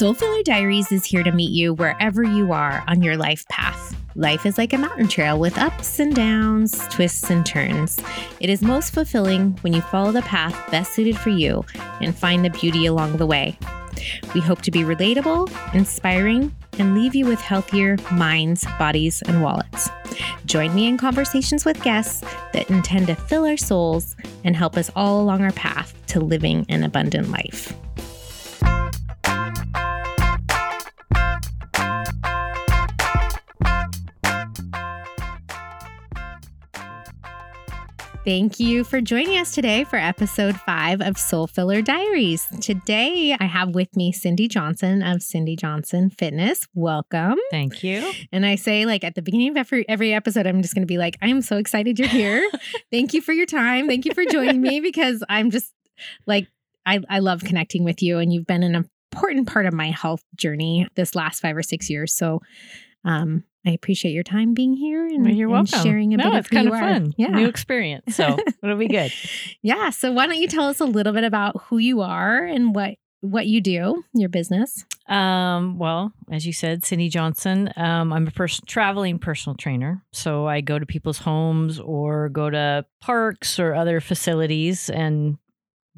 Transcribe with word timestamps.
Soul 0.00 0.14
Filler 0.14 0.42
Diaries 0.42 0.90
is 0.92 1.04
here 1.04 1.22
to 1.22 1.30
meet 1.30 1.50
you 1.50 1.74
wherever 1.74 2.22
you 2.22 2.52
are 2.52 2.82
on 2.88 3.02
your 3.02 3.18
life 3.18 3.46
path. 3.48 3.94
Life 4.14 4.46
is 4.46 4.56
like 4.56 4.72
a 4.72 4.78
mountain 4.78 5.08
trail 5.08 5.38
with 5.38 5.58
ups 5.58 5.98
and 5.98 6.16
downs, 6.16 6.80
twists 6.88 7.28
and 7.28 7.44
turns. 7.44 8.00
It 8.40 8.48
is 8.48 8.62
most 8.62 8.94
fulfilling 8.94 9.58
when 9.60 9.74
you 9.74 9.82
follow 9.82 10.10
the 10.10 10.22
path 10.22 10.70
best 10.70 10.94
suited 10.94 11.18
for 11.18 11.28
you 11.28 11.66
and 12.00 12.16
find 12.16 12.42
the 12.42 12.48
beauty 12.48 12.86
along 12.86 13.18
the 13.18 13.26
way. 13.26 13.58
We 14.34 14.40
hope 14.40 14.62
to 14.62 14.70
be 14.70 14.84
relatable, 14.84 15.74
inspiring, 15.74 16.56
and 16.78 16.94
leave 16.94 17.14
you 17.14 17.26
with 17.26 17.42
healthier 17.42 17.98
minds, 18.10 18.64
bodies, 18.78 19.20
and 19.20 19.42
wallets. 19.42 19.90
Join 20.46 20.74
me 20.74 20.88
in 20.88 20.96
conversations 20.96 21.66
with 21.66 21.82
guests 21.82 22.22
that 22.54 22.70
intend 22.70 23.08
to 23.08 23.14
fill 23.16 23.44
our 23.44 23.58
souls 23.58 24.16
and 24.44 24.56
help 24.56 24.78
us 24.78 24.90
all 24.96 25.20
along 25.20 25.42
our 25.42 25.52
path 25.52 25.94
to 26.06 26.20
living 26.20 26.64
an 26.70 26.84
abundant 26.84 27.28
life. 27.28 27.74
Thank 38.22 38.60
you 38.60 38.84
for 38.84 39.00
joining 39.00 39.38
us 39.38 39.54
today 39.54 39.84
for 39.84 39.96
episode 39.96 40.54
five 40.60 41.00
of 41.00 41.16
Soul 41.16 41.46
Filler 41.46 41.80
Diaries. 41.80 42.46
Today, 42.60 43.34
I 43.40 43.44
have 43.46 43.74
with 43.74 43.96
me 43.96 44.12
Cindy 44.12 44.46
Johnson 44.46 45.02
of 45.02 45.22
Cindy 45.22 45.56
Johnson 45.56 46.10
Fitness. 46.10 46.68
Welcome. 46.74 47.36
Thank 47.50 47.82
you. 47.82 48.12
And 48.30 48.44
I 48.44 48.56
say, 48.56 48.84
like, 48.84 49.04
at 49.04 49.14
the 49.14 49.22
beginning 49.22 49.48
of 49.48 49.56
every, 49.56 49.88
every 49.88 50.12
episode, 50.12 50.46
I'm 50.46 50.60
just 50.60 50.74
going 50.74 50.82
to 50.82 50.86
be 50.86 50.98
like, 50.98 51.16
I 51.22 51.28
am 51.28 51.40
so 51.40 51.56
excited 51.56 51.98
you're 51.98 52.08
here. 52.08 52.46
Thank 52.92 53.14
you 53.14 53.22
for 53.22 53.32
your 53.32 53.46
time. 53.46 53.88
Thank 53.88 54.04
you 54.04 54.12
for 54.12 54.26
joining 54.26 54.60
me 54.60 54.80
because 54.82 55.24
I'm 55.30 55.50
just 55.50 55.72
like, 56.26 56.46
I, 56.84 57.00
I 57.08 57.20
love 57.20 57.42
connecting 57.42 57.84
with 57.84 58.02
you, 58.02 58.18
and 58.18 58.30
you've 58.30 58.46
been 58.46 58.62
an 58.62 58.86
important 59.12 59.48
part 59.48 59.64
of 59.64 59.72
my 59.72 59.90
health 59.92 60.22
journey 60.36 60.86
this 60.94 61.14
last 61.14 61.40
five 61.40 61.56
or 61.56 61.62
six 61.62 61.88
years. 61.88 62.14
So, 62.14 62.40
um, 63.02 63.44
I 63.66 63.70
appreciate 63.70 64.12
your 64.12 64.22
time 64.22 64.54
being 64.54 64.74
here 64.74 65.06
and, 65.06 65.24
Well, 65.24 65.34
you're 65.34 65.48
and 65.48 65.52
welcome. 65.68 65.82
sharing 65.82 66.14
a 66.14 66.16
no, 66.16 66.30
bit 66.30 66.38
it's 66.38 66.46
of 66.46 66.50
kind 66.50 66.68
of 66.68 66.74
are. 66.74 67.00
Yeah. 67.18 67.28
New 67.28 67.46
experience. 67.46 68.16
So 68.16 68.36
it'll 68.62 68.76
be 68.78 68.88
good. 68.88 69.12
Yeah. 69.62 69.90
So 69.90 70.12
why 70.12 70.26
don't 70.26 70.38
you 70.38 70.48
tell 70.48 70.64
us 70.64 70.80
a 70.80 70.86
little 70.86 71.12
bit 71.12 71.24
about 71.24 71.62
who 71.64 71.78
you 71.78 72.00
are 72.00 72.44
and 72.44 72.74
what 72.74 72.94
what 73.22 73.46
you 73.46 73.60
do, 73.60 74.02
your 74.14 74.30
business? 74.30 74.86
Um, 75.06 75.78
well, 75.78 76.14
as 76.32 76.46
you 76.46 76.54
said, 76.54 76.86
Cindy 76.86 77.10
Johnson. 77.10 77.70
Um, 77.76 78.14
I'm 78.14 78.28
a 78.28 78.30
pers- 78.30 78.62
traveling 78.66 79.18
personal 79.18 79.56
trainer. 79.56 80.02
So 80.12 80.46
I 80.46 80.62
go 80.62 80.78
to 80.78 80.86
people's 80.86 81.18
homes 81.18 81.78
or 81.78 82.30
go 82.30 82.48
to 82.48 82.86
parks 83.02 83.58
or 83.58 83.74
other 83.74 84.00
facilities 84.00 84.88
and 84.88 85.36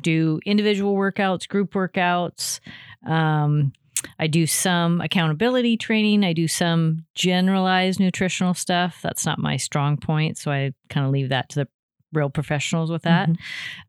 do 0.01 0.41
individual 0.45 0.97
workouts, 0.97 1.47
group 1.47 1.75
workouts. 1.75 2.59
Um, 3.07 3.73
I 4.19 4.27
do 4.27 4.47
some 4.47 5.01
accountability 5.01 5.77
training. 5.77 6.25
I 6.25 6.33
do 6.33 6.49
some 6.49 7.05
generalized 7.15 8.01
nutritional 8.01 8.55
stuff. 8.55 9.01
That's 9.03 9.25
not 9.27 9.39
my 9.39 9.57
strong 9.57 9.97
point. 9.97 10.39
So 10.39 10.51
I 10.51 10.73
kind 10.89 11.07
of 11.07 11.13
leave 11.13 11.29
that 11.31 11.49
to 11.51 11.61
the 11.61 11.69
real 12.13 12.31
professionals 12.31 12.91
with 12.91 13.03
that. 13.03 13.29
Mhm. 13.29 13.37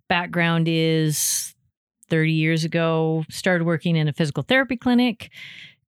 Background 0.08 0.68
is 0.70 1.56
30 2.10 2.32
years 2.34 2.64
ago, 2.64 3.24
started 3.30 3.66
working 3.66 3.96
in 3.96 4.08
a 4.08 4.14
physical 4.14 4.44
therapy 4.44 4.78
clinic, 4.78 5.30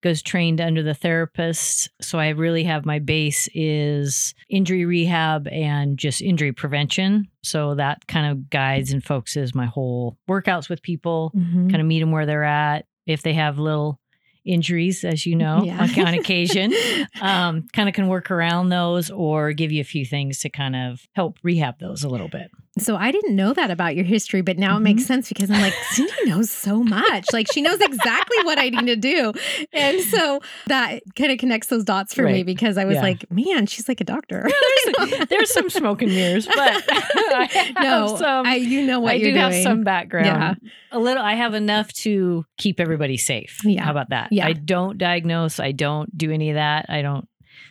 goes 0.02 0.22
trained 0.22 0.62
under 0.62 0.84
the 0.84 0.94
therapist. 0.94 1.90
So 2.02 2.20
I 2.20 2.30
really 2.30 2.64
have 2.64 2.86
my 2.86 3.00
base 3.00 3.48
is 3.56 4.34
injury 4.50 4.86
rehab 4.86 5.48
and 5.48 5.98
just 5.98 6.22
injury 6.22 6.52
prevention. 6.52 7.28
So 7.44 7.76
that 7.76 8.06
kind 8.08 8.32
of 8.32 8.50
guides 8.50 8.92
and 8.92 9.04
focuses 9.04 9.56
my 9.56 9.66
whole 9.66 10.18
workouts 10.30 10.70
with 10.70 10.82
people 10.84 11.32
Mhm. 11.36 11.70
kind 11.70 11.82
of 11.82 11.88
meet 11.88 12.00
them 12.02 12.12
where 12.12 12.26
they're 12.26 12.44
at. 12.44 12.86
If 13.08 13.22
they 13.22 13.34
have 13.34 13.58
little 13.60 14.00
injuries, 14.46 15.04
as 15.04 15.26
you 15.26 15.36
know, 15.36 15.64
Yeah. 15.64 15.82
on, 15.84 16.08
on 16.08 16.14
occasion, 16.14 16.74
um, 17.22 17.68
kind 17.74 17.90
of 17.90 17.96
can 17.96 18.08
work 18.08 18.30
around 18.32 18.70
those 18.70 19.10
or 19.10 19.52
give 19.54 19.72
you 19.72 19.82
a 19.82 19.86
few 19.86 20.06
things 20.06 20.40
to 20.40 20.50
kind 20.50 20.76
of 20.76 21.08
help 21.14 21.38
rehab 21.44 21.80
those 21.80 22.04
a 22.04 22.10
little 22.10 22.30
bit. 22.30 22.52
So 22.78 22.98
I 22.98 23.12
didn't 23.12 23.36
know 23.38 23.54
that 23.54 23.72
about 23.72 23.96
your 23.96 24.04
history, 24.04 24.42
but 24.42 24.58
now 24.58 24.76
it 24.76 24.82
makes 24.82 25.04
Mhm. 25.04 25.08
sense 25.08 25.30
because 25.30 25.50
I'm 25.50 25.62
like, 25.62 25.74
Cindy 25.92 26.12
knows 26.26 26.50
so 26.52 26.84
much. 26.84 27.26
Like 27.32 27.48
she 27.54 27.62
knows 27.62 27.80
exactly 27.80 28.38
what 28.44 28.60
I 28.60 28.68
need 28.70 28.88
to 28.88 28.98
do. 28.98 29.32
And 29.72 30.02
so 30.02 30.42
that 30.68 31.02
kind 31.16 31.32
of 31.32 31.38
connects 31.38 31.68
those 31.68 31.86
dots 31.86 32.14
for 32.14 32.24
me 32.24 32.44
because 32.44 32.78
I 32.78 32.84
was 32.84 32.96
Yeah. 32.96 33.02
like, 33.02 33.32
man, 33.32 33.66
she's 33.66 33.88
like 33.88 34.02
a 34.02 34.04
doctor. 34.04 34.46
There's, 34.98 35.28
there's 35.30 35.54
some 35.54 35.70
smoke 35.70 36.02
and 36.02 36.12
mirrors, 36.12 36.48
but 36.48 36.58
I 36.90 37.48
have 37.52 37.76
no, 37.82 38.18
some. 38.18 38.46
I 38.46 38.56
you 38.56 38.86
know 38.86 39.00
what 39.00 39.12
I 39.14 39.16
you're 39.16 39.32
do 39.32 39.38
have 39.40 39.54
some 39.56 39.84
background. 39.86 40.26
Yeah. 40.26 40.56
A 40.92 41.00
little. 41.00 41.24
I 41.24 41.36
have 41.36 41.54
enough 41.54 41.94
to 42.04 42.46
keep 42.58 42.80
everybody 42.82 43.16
safe. 43.18 43.62
Yeah. 43.64 43.84
How 43.86 43.92
about 43.92 44.10
that? 44.10 44.34
Yeah. 44.34 44.48
I 44.48 44.54
don't 44.54 44.98
diagnose. 44.98 45.60
I 45.62 45.72
don't 45.72 46.16
do 46.18 46.30
any 46.32 46.50
of 46.50 46.56
that. 46.56 46.88
I 46.90 47.02
don't. 47.02 47.26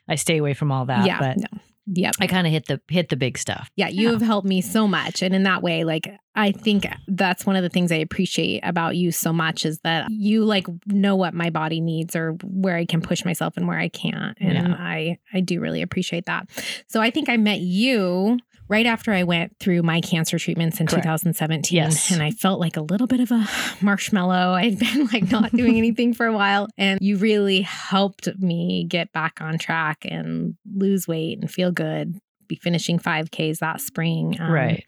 I 0.09 0.15
stay 0.15 0.39
away 0.39 0.55
from 0.55 0.73
all 0.73 0.87
that. 0.87 1.07
yeah. 1.07 1.19
But 1.19 1.37
no. 1.39 1.59
Yep. 1.87 2.15
I 2.21 2.27
kind 2.27 2.47
of 2.47 2.53
hit 2.53 2.67
the 2.67 2.81
hit 2.89 3.11
the 3.11 3.17
big 3.17 3.37
stuff. 3.37 3.71
Yeah, 3.77 3.89
you 3.89 4.07
Yeah. 4.07 4.13
have 4.13 4.23
helped 4.23 4.47
me 4.49 4.61
so 4.63 4.89
much. 4.89 5.23
And 5.23 5.35
in 5.35 5.43
that 5.43 5.63
way, 5.63 5.85
like, 5.85 6.11
I 6.35 6.51
think 6.53 6.87
that's 7.07 7.45
one 7.45 7.57
of 7.57 7.63
the 7.63 7.69
things 7.69 7.93
I 7.93 7.97
appreciate 7.97 8.61
about 8.65 8.97
you 8.97 9.13
so 9.13 9.33
much 9.33 9.65
is 9.67 9.81
that 9.81 10.07
you 10.11 10.45
like 10.45 10.67
know 10.87 11.15
what 11.15 11.35
my 11.35 11.51
body 11.51 11.81
needs 11.81 12.17
or 12.17 12.33
where 12.43 12.77
I 12.77 12.87
can 12.87 13.01
push 13.03 13.25
myself 13.25 13.57
and 13.57 13.69
where 13.69 13.79
I 13.79 13.89
can't. 13.89 14.37
And 14.41 14.69
Yeah. 14.69 14.75
I, 14.79 15.19
I 15.33 15.41
do 15.41 15.61
really 15.61 15.83
appreciate 15.83 16.25
that. 16.27 16.49
So 16.89 17.01
I 17.01 17.11
think 17.11 17.29
I 17.29 17.37
met 17.37 17.61
you 17.61 18.39
right 18.69 18.87
after 18.87 19.13
I 19.13 19.23
went 19.25 19.59
through 19.61 19.83
my 19.83 20.01
cancer 20.01 20.39
treatments 20.39 20.81
in 20.81 20.87
Correct. 20.87 21.05
2017. 21.05 21.77
Yes. 21.77 22.11
And 22.11 22.23
I 22.23 22.31
felt 22.31 22.61
like 22.61 22.77
a 22.77 22.83
little 22.83 23.07
bit 23.07 23.21
of 23.21 23.31
a 23.31 23.49
marshmallow. 23.81 24.53
I'd 24.55 24.79
been 24.79 25.07
like 25.13 25.31
not 25.31 25.53
doing 25.53 25.77
anything 25.79 26.15
for 26.15 26.27
a 26.27 26.33
while. 26.33 26.69
And 26.79 27.01
you 27.01 27.17
really 27.17 27.61
helped 27.63 28.29
me 28.39 28.85
get 28.89 29.13
back 29.13 29.41
on 29.41 29.59
track 29.59 29.99
and 30.05 30.55
lose 30.75 31.07
weight 31.07 31.39
and 31.41 31.51
feel 31.51 31.73
good 31.73 32.19
be 32.47 32.57
finishing 32.57 32.99
5Ks 32.99 33.59
that 33.59 33.81
spring. 33.81 34.37
Um, 34.41 34.51
right. 34.51 34.85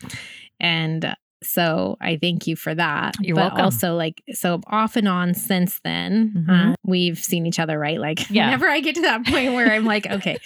And 0.61 1.15
so 1.43 1.97
I 2.01 2.19
thank 2.21 2.47
you 2.47 2.57
for 2.57 2.75
that. 2.75 3.15
You're 3.21 3.35
but 3.37 3.43
welcome. 3.53 3.61
also, 3.65 3.95
like, 3.95 4.23
so 4.33 4.61
off 4.67 4.97
and 4.97 5.07
on 5.09 5.35
since 5.35 5.81
then, 5.85 6.33
Mhm. 6.49 6.73
uh, 6.73 6.75
we've 6.85 7.19
seen 7.19 7.47
each 7.47 7.59
other, 7.59 7.79
right? 7.79 8.01
Like, 8.01 8.29
Yeah. 8.31 8.47
whenever 8.47 8.69
I 8.69 8.81
get 8.81 8.95
to 8.97 9.03
that 9.03 9.27
point 9.27 9.53
where 9.55 9.71
I'm 9.73 9.85
like, 9.85 10.07
okay, 10.11 10.39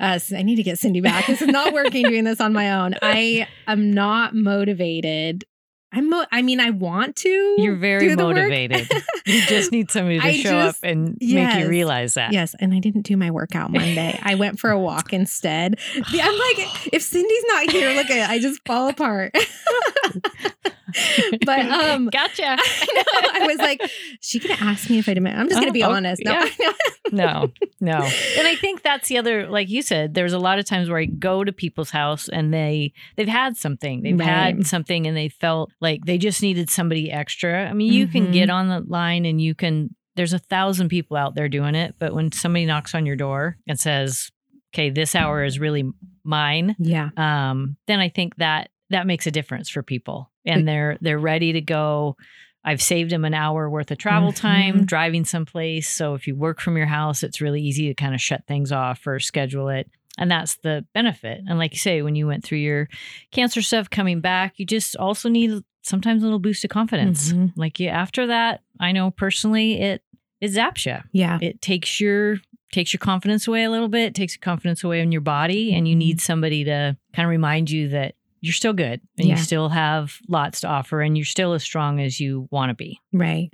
uh, 0.00 0.18
I 0.36 0.42
need 0.42 0.56
to 0.56 0.62
get 0.62 0.78
Cindy 0.78 1.00
back. 1.00 1.26
This 1.26 1.40
is 1.42 1.48
not 1.48 1.72
working 1.72 2.04
doing 2.08 2.24
this 2.24 2.40
on 2.40 2.52
my 2.52 2.72
own. 2.74 2.94
I 3.02 3.48
am 3.66 3.90
not 3.90 4.34
motivated. 4.34 5.44
I'm, 5.90 6.10
mo- 6.10 6.26
I 6.30 6.42
mean, 6.42 6.60
I 6.60 6.70
want 6.70 7.16
to. 7.16 7.54
You're 7.58 7.76
very 7.76 8.08
do 8.08 8.16
the 8.16 8.26
work. 8.26 8.36
motivated. 8.36 8.88
you 9.24 9.40
just 9.48 9.72
need 9.72 9.90
somebody 9.90 10.18
to 10.20 10.24
I 10.26 10.32
show 10.36 10.50
just- 10.50 10.84
up 10.84 10.88
and 10.90 11.16
make 11.20 11.54
you 11.58 11.68
realize 11.68 12.14
that. 12.14 12.32
Yes, 12.32 12.54
and 12.60 12.74
I 12.74 12.78
didn't 12.78 13.02
do 13.02 13.16
my 13.16 13.30
workout 13.30 13.70
Monday. 13.72 14.18
I 14.22 14.34
went 14.34 14.58
for 14.60 14.70
a 14.70 14.78
walk 14.78 15.12
instead. 15.14 15.78
I'm 15.96 16.02
like, 16.38 16.92
if 16.92 17.02
Cindy's 17.02 17.44
not 17.48 17.70
here, 17.70 17.90
look 17.94 18.10
at 18.10 18.18
it. 18.18 18.28
I 18.30 18.38
just 18.38 18.60
fall 18.66 18.88
apart. 18.88 19.34
but 21.44 21.60
um, 21.60 22.06
gotcha. 22.12 22.44
I 22.46 22.86
know. 22.94 23.42
I 23.42 23.46
was 23.46 23.58
like, 23.58 23.80
she 24.20 24.38
gonna 24.38 24.56
ask 24.60 24.88
me 24.90 24.98
if 24.98 25.08
I 25.08 25.14
did 25.14 25.22
my. 25.22 25.30
I'm 25.30 25.48
just 25.48 25.60
gonna 25.60 25.70
Oh, 25.70 25.72
be 25.72 25.82
oh, 25.84 25.90
honest. 25.92 26.22
No, 26.24 26.32
yeah. 26.60 26.72
no, 27.12 27.52
no. 27.80 27.96
And 28.38 28.46
I 28.46 28.54
think 28.56 28.82
that's 28.82 29.08
the 29.08 29.18
other, 29.18 29.46
like 29.48 29.68
you 29.68 29.82
said, 29.82 30.14
there's 30.14 30.32
a 30.32 30.38
lot 30.38 30.58
of 30.58 30.64
times 30.64 30.88
where 30.88 30.98
I 30.98 31.04
go 31.06 31.44
to 31.44 31.52
people's 31.52 31.90
house 31.90 32.28
and 32.28 32.52
they 32.52 32.92
they've 33.16 33.28
had 33.28 33.56
something, 33.56 34.02
they've 34.02 34.18
Right. 34.18 34.26
had 34.56 34.66
something, 34.66 35.06
and 35.06 35.16
they 35.16 35.28
felt 35.28 35.70
like 35.80 36.04
they 36.04 36.18
just 36.18 36.42
needed 36.42 36.70
somebody 36.70 37.10
extra. 37.10 37.68
I 37.68 37.72
mean, 37.72 37.92
you 37.92 38.06
Mhm. 38.06 38.12
can 38.12 38.30
get 38.32 38.50
on 38.50 38.68
the 38.68 38.80
line 38.80 39.24
and 39.24 39.40
you 39.40 39.54
can. 39.54 39.94
There's 40.16 40.32
a 40.32 40.38
thousand 40.40 40.88
people 40.88 41.16
out 41.16 41.34
there 41.36 41.48
doing 41.48 41.74
it, 41.76 41.94
but 42.00 42.12
when 42.12 42.32
somebody 42.32 42.66
knocks 42.66 42.92
on 42.94 43.06
your 43.06 43.14
door 43.14 43.56
and 43.68 43.78
says, 43.78 44.30
"Okay, 44.74 44.90
this 44.90 45.14
hour 45.14 45.44
is 45.44 45.60
really 45.60 45.84
mine," 46.24 46.74
yeah, 46.80 47.10
um, 47.16 47.76
then 47.86 48.00
I 48.00 48.08
think 48.08 48.34
that 48.36 48.70
that 48.90 49.06
makes 49.06 49.26
a 49.28 49.30
difference 49.30 49.68
for 49.68 49.82
people, 49.84 50.30
and 50.48 50.66
they're 50.66 50.98
they're 51.00 51.18
ready 51.18 51.52
to 51.52 51.60
go. 51.60 52.16
I've 52.64 52.82
saved 52.82 53.10
them 53.10 53.24
an 53.24 53.34
hour 53.34 53.70
worth 53.70 53.90
of 53.90 53.98
travel 53.98 54.32
time 54.32 54.80
Mhm. 54.82 54.86
driving 54.86 55.24
someplace. 55.24 55.88
So 55.88 56.14
if 56.14 56.26
you 56.26 56.34
work 56.34 56.60
from 56.60 56.76
your 56.76 56.86
house, 56.86 57.22
it's 57.22 57.40
really 57.40 57.62
easy 57.62 57.86
to 57.88 57.94
kind 57.94 58.14
of 58.14 58.20
shut 58.20 58.44
things 58.46 58.72
off 58.72 59.06
or 59.06 59.20
schedule 59.20 59.68
it. 59.68 59.88
And 60.18 60.30
that's 60.30 60.56
the 60.56 60.84
benefit. 60.92 61.40
And 61.48 61.58
like 61.58 61.72
you 61.72 61.78
say, 61.78 62.02
when 62.02 62.16
you 62.16 62.26
went 62.26 62.44
through 62.44 62.58
your 62.58 62.88
cancer 63.30 63.62
stuff 63.62 63.88
coming 63.88 64.20
back, 64.20 64.54
you 64.58 64.66
just 64.66 64.96
also 64.96 65.28
need 65.28 65.62
sometimes 65.82 66.22
a 66.22 66.26
little 66.26 66.40
boost 66.40 66.64
of 66.64 66.70
confidence. 66.70 67.32
Mhm. 67.32 67.52
Like 67.56 67.78
you 67.78 67.88
after 67.88 68.26
that, 68.26 68.62
I 68.80 68.92
know 68.92 69.12
personally 69.12 69.80
it 69.80 70.02
it 70.40 70.50
zaps 70.50 70.84
you 70.86 70.96
yeah, 71.12 71.38
it 71.40 71.62
takes 71.62 72.00
your 72.00 72.38
takes 72.72 72.92
your 72.92 72.98
confidence 72.98 73.48
away 73.48 73.62
a 73.64 73.70
little 73.70 73.88
bit 73.88 74.14
takes 74.14 74.34
your 74.34 74.40
confidence 74.42 74.84
away 74.84 75.00
in 75.00 75.10
your 75.10 75.22
body 75.22 75.72
and 75.72 75.88
you 75.88 75.96
need 75.96 76.20
somebody 76.20 76.64
to 76.64 76.96
kind 77.14 77.24
of 77.24 77.30
remind 77.30 77.70
you 77.70 77.88
that 77.88 78.14
you're 78.40 78.52
still 78.52 78.72
good 78.72 79.00
and 79.18 79.26
Yeah. 79.28 79.36
you 79.36 79.42
still 79.42 79.68
have 79.68 80.18
lots 80.28 80.60
to 80.62 80.68
offer 80.68 81.00
and 81.00 81.16
you're 81.16 81.24
still 81.24 81.52
as 81.54 81.62
strong 81.62 82.00
as 82.00 82.20
you 82.20 82.48
want 82.50 82.70
to 82.70 82.74
be 82.74 83.00
right. 83.12 83.50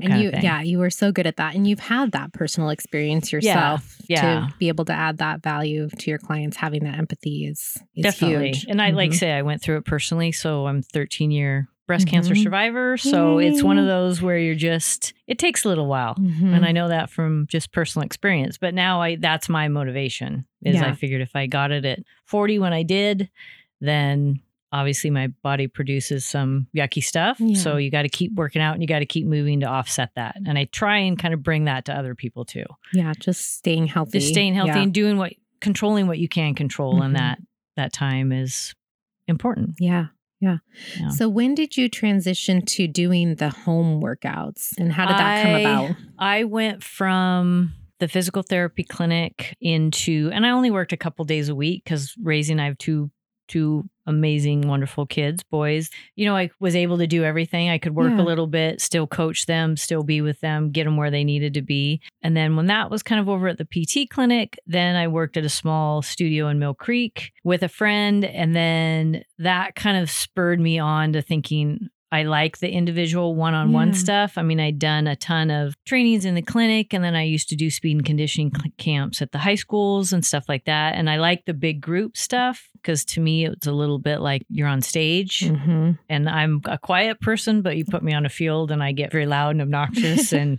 And 0.00 0.20
you, 0.20 0.30
yeah, 0.32 0.62
you 0.62 0.78
were 0.78 0.90
so 0.90 1.12
good 1.12 1.28
at 1.28 1.36
that, 1.36 1.54
and 1.54 1.64
you've 1.64 1.78
had 1.78 2.10
that 2.10 2.32
personal 2.32 2.70
experience 2.70 3.30
yourself 3.32 3.98
yeah. 4.08 4.20
to 4.48 4.54
be 4.58 4.66
able 4.66 4.84
to 4.86 4.92
add 4.92 5.18
that 5.18 5.44
value 5.44 5.88
to 5.96 6.10
your 6.10 6.18
clients. 6.18 6.56
Having 6.56 6.82
that 6.84 6.98
empathy 6.98 7.44
is, 7.46 7.76
is 7.94 8.02
definitely 8.02 8.48
huge. 8.48 8.66
and 8.68 8.82
i 8.82 8.90
like 8.90 9.10
Mhm. 9.12 9.14
say 9.14 9.32
i 9.32 9.42
went 9.42 9.62
through 9.62 9.76
it 9.76 9.84
personally 9.84 10.32
so 10.32 10.66
i'm 10.66 10.82
13 10.82 11.30
year 11.30 11.68
breast 11.86 12.06
cancer 12.08 12.34
Mhm. 12.34 12.42
survivor. 12.44 12.96
So 12.96 13.38
it's 13.38 13.62
one 13.62 13.76
of 13.78 13.86
those 13.86 14.22
where 14.22 14.38
you're 14.38 14.54
just, 14.54 15.12
it 15.26 15.38
takes 15.38 15.64
a 15.64 15.68
little 15.68 15.88
while. 15.88 16.14
Mhm. 16.14 16.54
And 16.54 16.64
I 16.64 16.70
know 16.72 16.88
that 16.88 17.10
from 17.10 17.46
just 17.50 17.70
personal 17.72 18.06
experience. 18.06 18.56
But 18.56 18.72
now 18.72 19.02
I 19.02 19.16
that's 19.16 19.48
my 19.48 19.66
motivation 19.68 20.46
is 20.64 20.76
Yeah. 20.76 20.86
I 20.88 20.92
figured 20.94 21.20
if 21.20 21.34
I 21.36 21.46
got 21.48 21.70
it 21.72 21.84
at 21.84 21.98
40 22.24 22.58
when 22.60 22.72
I 22.72 22.82
did, 22.84 23.28
then 23.86 24.40
obviously 24.72 25.10
my 25.10 25.26
body 25.42 25.66
produces 25.66 26.24
some 26.24 26.66
yucky 26.74 27.02
stuff. 27.02 27.36
Yeah. 27.38 27.58
So 27.58 27.76
you 27.76 27.90
got 27.90 28.02
to 28.02 28.08
keep 28.08 28.32
working 28.34 28.62
out 28.62 28.72
and 28.72 28.82
you 28.82 28.88
got 28.88 29.00
to 29.00 29.06
keep 29.06 29.26
moving 29.26 29.60
to 29.60 29.66
offset 29.66 30.10
that. 30.16 30.36
And 30.46 30.56
I 30.56 30.64
try 30.64 30.96
and 30.98 31.18
kind 31.18 31.34
of 31.34 31.42
bring 31.42 31.66
that 31.66 31.84
to 31.86 31.94
other 31.94 32.14
people 32.14 32.46
too. 32.46 32.64
yeah, 32.94 33.12
just 33.20 33.56
staying 33.56 33.88
healthy. 33.88 34.18
Just 34.18 34.32
staying 34.32 34.54
healthy 34.54 34.70
Yeah. 34.72 34.82
and 34.82 34.94
doing 34.94 35.18
what 35.18 35.34
controlling 35.60 36.06
what 36.06 36.18
you 36.18 36.28
can 36.28 36.54
control 36.54 37.00
Mhm. 37.00 37.04
and 37.04 37.16
that 37.16 37.38
that 37.76 37.92
time 37.92 38.32
is 38.32 38.74
important. 39.28 39.74
Yeah. 39.78 40.06
Yeah. 40.40 40.58
Yeah. 40.98 41.08
So 41.10 41.28
when 41.28 41.54
did 41.54 41.76
you 41.76 41.88
transition 41.88 42.64
to 42.66 42.88
doing 42.88 43.36
the 43.36 43.50
home 43.50 44.02
workouts 44.02 44.76
and 44.78 44.92
how 44.92 45.06
did 45.06 45.16
that 45.18 45.42
come 45.42 45.54
about? 45.54 45.96
I 46.18 46.44
went 46.44 46.82
from 46.82 47.74
the 48.00 48.08
physical 48.08 48.42
therapy 48.42 48.82
clinic 48.82 49.56
into, 49.60 50.30
and 50.32 50.44
I 50.44 50.50
only 50.50 50.70
worked 50.72 50.92
a 50.92 50.96
couple 50.96 51.24
days 51.24 51.48
a 51.48 51.54
week 51.54 51.84
because 51.84 52.14
raising, 52.20 52.58
I 52.58 52.64
have 52.64 52.76
two 52.78 53.10
two 53.52 53.84
amazing, 54.06 54.62
wonderful 54.66 55.06
kids, 55.06 55.44
boys. 55.44 55.88
You 56.16 56.24
know, 56.26 56.36
I 56.36 56.50
was 56.58 56.74
able 56.74 56.98
to 56.98 57.06
do 57.06 57.22
everything. 57.22 57.68
I 57.70 57.78
could 57.78 57.94
work 57.94 58.10
Yeah. 58.10 58.20
a 58.20 58.24
little 58.24 58.48
bit, 58.48 58.80
still 58.80 59.06
coach 59.06 59.46
them, 59.46 59.76
still 59.76 60.02
be 60.02 60.20
with 60.20 60.40
them, 60.40 60.70
get 60.72 60.84
them 60.84 60.96
where 60.96 61.10
they 61.10 61.22
needed 61.22 61.54
to 61.54 61.62
be. 61.62 62.00
And 62.22 62.36
then 62.36 62.56
when 62.56 62.66
that 62.66 62.90
was 62.90 63.02
kind 63.04 63.20
of 63.20 63.28
over 63.28 63.46
at 63.48 63.58
the 63.58 63.64
PT 63.64 64.10
clinic, 64.10 64.58
then 64.66 64.96
I 64.96 65.06
worked 65.06 65.36
at 65.36 65.44
a 65.44 65.48
small 65.48 66.02
studio 66.02 66.48
in 66.48 66.58
Mill 66.58 66.74
Creek 66.74 67.32
with 67.44 67.62
a 67.62 67.68
friend. 67.68 68.24
And 68.24 68.56
then 68.56 69.24
that 69.38 69.76
kind 69.76 69.96
of 69.96 70.10
spurred 70.10 70.58
me 70.58 70.78
on 70.80 71.12
to 71.12 71.22
thinking, 71.22 71.88
I 72.12 72.22
like 72.24 72.58
the 72.58 72.70
individual 72.70 73.34
one 73.34 73.54
on 73.54 73.72
one 73.72 73.94
stuff. 73.94 74.36
I 74.36 74.42
mean, 74.42 74.60
I'd 74.60 74.78
done 74.78 75.06
a 75.06 75.16
ton 75.16 75.50
of 75.50 75.74
trainings 75.86 76.24
in 76.24 76.34
the 76.34 76.42
clinic, 76.42 76.92
and 76.94 77.02
then 77.02 77.16
I 77.16 77.22
used 77.24 77.48
to 77.48 77.56
do 77.56 77.70
speed 77.70 77.96
and 77.96 78.04
conditioning 78.04 78.52
camps 78.76 79.20
at 79.22 79.32
the 79.32 79.38
high 79.38 79.54
schools 79.56 80.12
and 80.12 80.24
stuff 80.24 80.44
like 80.48 80.66
that. 80.66 80.94
And 80.94 81.08
I 81.10 81.16
like 81.16 81.46
the 81.46 81.54
big 81.54 81.80
group 81.80 82.16
stuff 82.16 82.68
because 82.74 83.04
to 83.06 83.20
me, 83.20 83.46
it's 83.46 83.66
a 83.66 83.72
little 83.72 83.98
bit 83.98 84.20
like 84.20 84.42
you're 84.50 84.68
on 84.68 84.82
stage 84.82 85.40
Mm-hmm. 85.40 85.92
and 86.08 86.28
I'm 86.28 86.60
a 86.66 86.76
quiet 86.78 87.20
person, 87.20 87.62
but 87.62 87.76
you 87.76 87.84
put 87.84 88.02
me 88.02 88.12
on 88.12 88.26
a 88.26 88.28
field 88.28 88.70
and 88.70 88.82
I 88.82 88.92
get 88.92 89.10
very 89.12 89.26
loud 89.26 89.50
and 89.52 89.62
obnoxious 89.62 90.32
and 90.40 90.58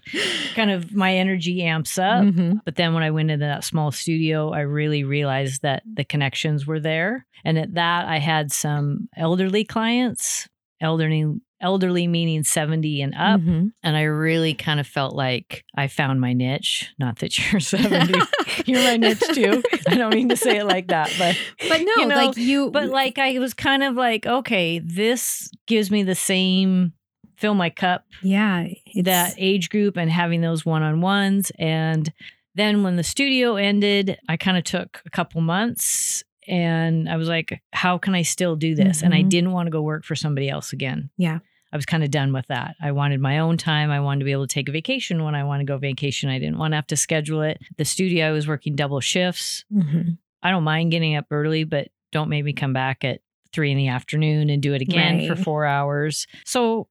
kind 0.55 0.71
of 0.71 0.93
my 0.95 1.15
energy 1.15 1.61
amps 1.63 1.97
up. 1.99 2.23
Mhm. 2.23 2.59
But 2.65 2.75
then 2.75 2.93
when 2.93 3.03
I 3.03 3.11
went 3.11 3.29
into 3.31 3.45
that 3.45 3.63
small 3.63 3.91
studio, 3.91 4.51
I 4.51 4.61
really 4.61 5.03
realized 5.03 5.61
that 5.61 5.83
the 5.85 6.03
connections 6.03 6.65
were 6.65 6.79
there. 6.79 7.25
And 7.45 7.59
at 7.59 7.73
that, 7.75 8.05
I 8.07 8.17
had 8.19 8.51
some 8.51 9.09
elderly 9.17 9.65
clients, 9.65 10.47
elderly, 10.83 11.25
elderly 11.61 12.07
meaning 12.07 12.43
70 12.43 13.01
and 13.01 13.15
up. 13.15 13.39
Mhm. 13.41 13.71
And 13.81 13.97
I 13.97 14.03
really 14.03 14.53
kind 14.53 14.79
of 14.79 14.85
felt 14.85 15.15
like 15.15 15.63
I 15.75 15.87
found 15.87 16.21
my 16.21 16.33
niche. 16.33 16.91
Not 16.99 17.19
that 17.19 17.37
you're 17.39 17.59
70, 17.61 18.13
you're 18.65 18.83
my 18.83 18.97
niche 18.97 19.23
too. 19.33 19.63
I 19.87 19.95
don't 19.95 20.13
mean 20.13 20.29
to 20.29 20.37
say 20.37 20.57
it 20.57 20.65
like 20.65 20.87
that, 20.87 21.11
but 21.17 21.35
But 21.69 21.81
no, 21.81 21.93
you 21.97 22.07
know, 22.07 22.15
like 22.15 22.37
you 22.37 22.69
but 22.69 22.89
like 22.89 23.17
I 23.17 23.39
was 23.39 23.53
kind 23.53 23.81
of 23.83 23.95
like, 23.95 24.27
okay, 24.27 24.79
this 24.79 25.49
gives 25.65 25.89
me 25.89 26.03
the 26.03 26.15
same 26.15 26.93
fill 27.37 27.55
my 27.55 27.69
cup 27.69 28.05
yeah, 28.21 28.67
that 29.03 29.33
age 29.37 29.69
group 29.69 29.97
and 29.97 30.09
having 30.09 30.39
those 30.41 30.65
one-on-ones 30.65 31.51
and 31.59 32.13
then 32.55 32.83
when 32.83 32.95
the 32.95 33.03
studio 33.03 33.55
ended 33.55 34.17
i 34.29 34.37
kind 34.37 34.55
of 34.55 34.63
took 34.63 35.01
a 35.05 35.09
couple 35.09 35.41
months 35.41 36.23
and 36.47 37.09
i 37.09 37.15
was 37.17 37.27
like 37.27 37.61
how 37.71 37.97
can 37.97 38.15
i 38.15 38.21
still 38.21 38.55
do 38.55 38.75
this 38.75 39.01
and 39.01 39.13
i 39.13 39.21
Mhm. 39.23 39.29
didn't 39.29 39.51
want 39.51 39.67
to 39.67 39.71
go 39.71 39.81
work 39.81 40.03
for 40.05 40.15
somebody 40.15 40.49
else 40.49 40.73
again 40.73 41.09
Yeah. 41.17 41.39
i 41.71 41.75
was 41.75 41.85
kind 41.85 42.03
of 42.03 42.11
done 42.11 42.33
with 42.33 42.47
that 42.47 42.75
i 42.81 42.91
wanted 42.91 43.19
my 43.21 43.39
own 43.39 43.57
time 43.57 43.91
i 43.91 43.99
wanted 43.99 44.19
to 44.19 44.25
be 44.25 44.31
able 44.31 44.47
to 44.47 44.53
take 44.53 44.69
a 44.69 44.71
vacation 44.71 45.23
when 45.23 45.35
i 45.35 45.43
want 45.43 45.61
to 45.61 45.65
go 45.65 45.77
vacation 45.77 46.29
i 46.29 46.39
didn't 46.39 46.57
want 46.57 46.71
to 46.71 46.75
have 46.75 46.87
to 46.87 46.95
schedule 46.97 47.41
it 47.41 47.59
the 47.77 47.85
studio 47.85 48.27
i 48.27 48.31
was 48.31 48.47
working 48.47 48.75
double 48.75 48.99
shifts 48.99 49.63
Mhm. 49.73 50.17
i 50.41 50.51
don't 50.51 50.63
mind 50.63 50.91
getting 50.91 51.15
up 51.15 51.25
early 51.31 51.63
but 51.63 51.87
don't 52.11 52.29
make 52.29 52.43
me 52.45 52.53
come 52.53 52.73
back 52.73 53.03
at 53.03 53.21
three 53.53 53.71
in 53.71 53.77
the 53.77 53.87
afternoon 53.87 54.49
and 54.49 54.61
do 54.61 54.73
it 54.73 54.81
again 54.81 55.27
for 55.27 55.35
four 55.35 55.65
hours 55.65 56.25
so 56.45 56.87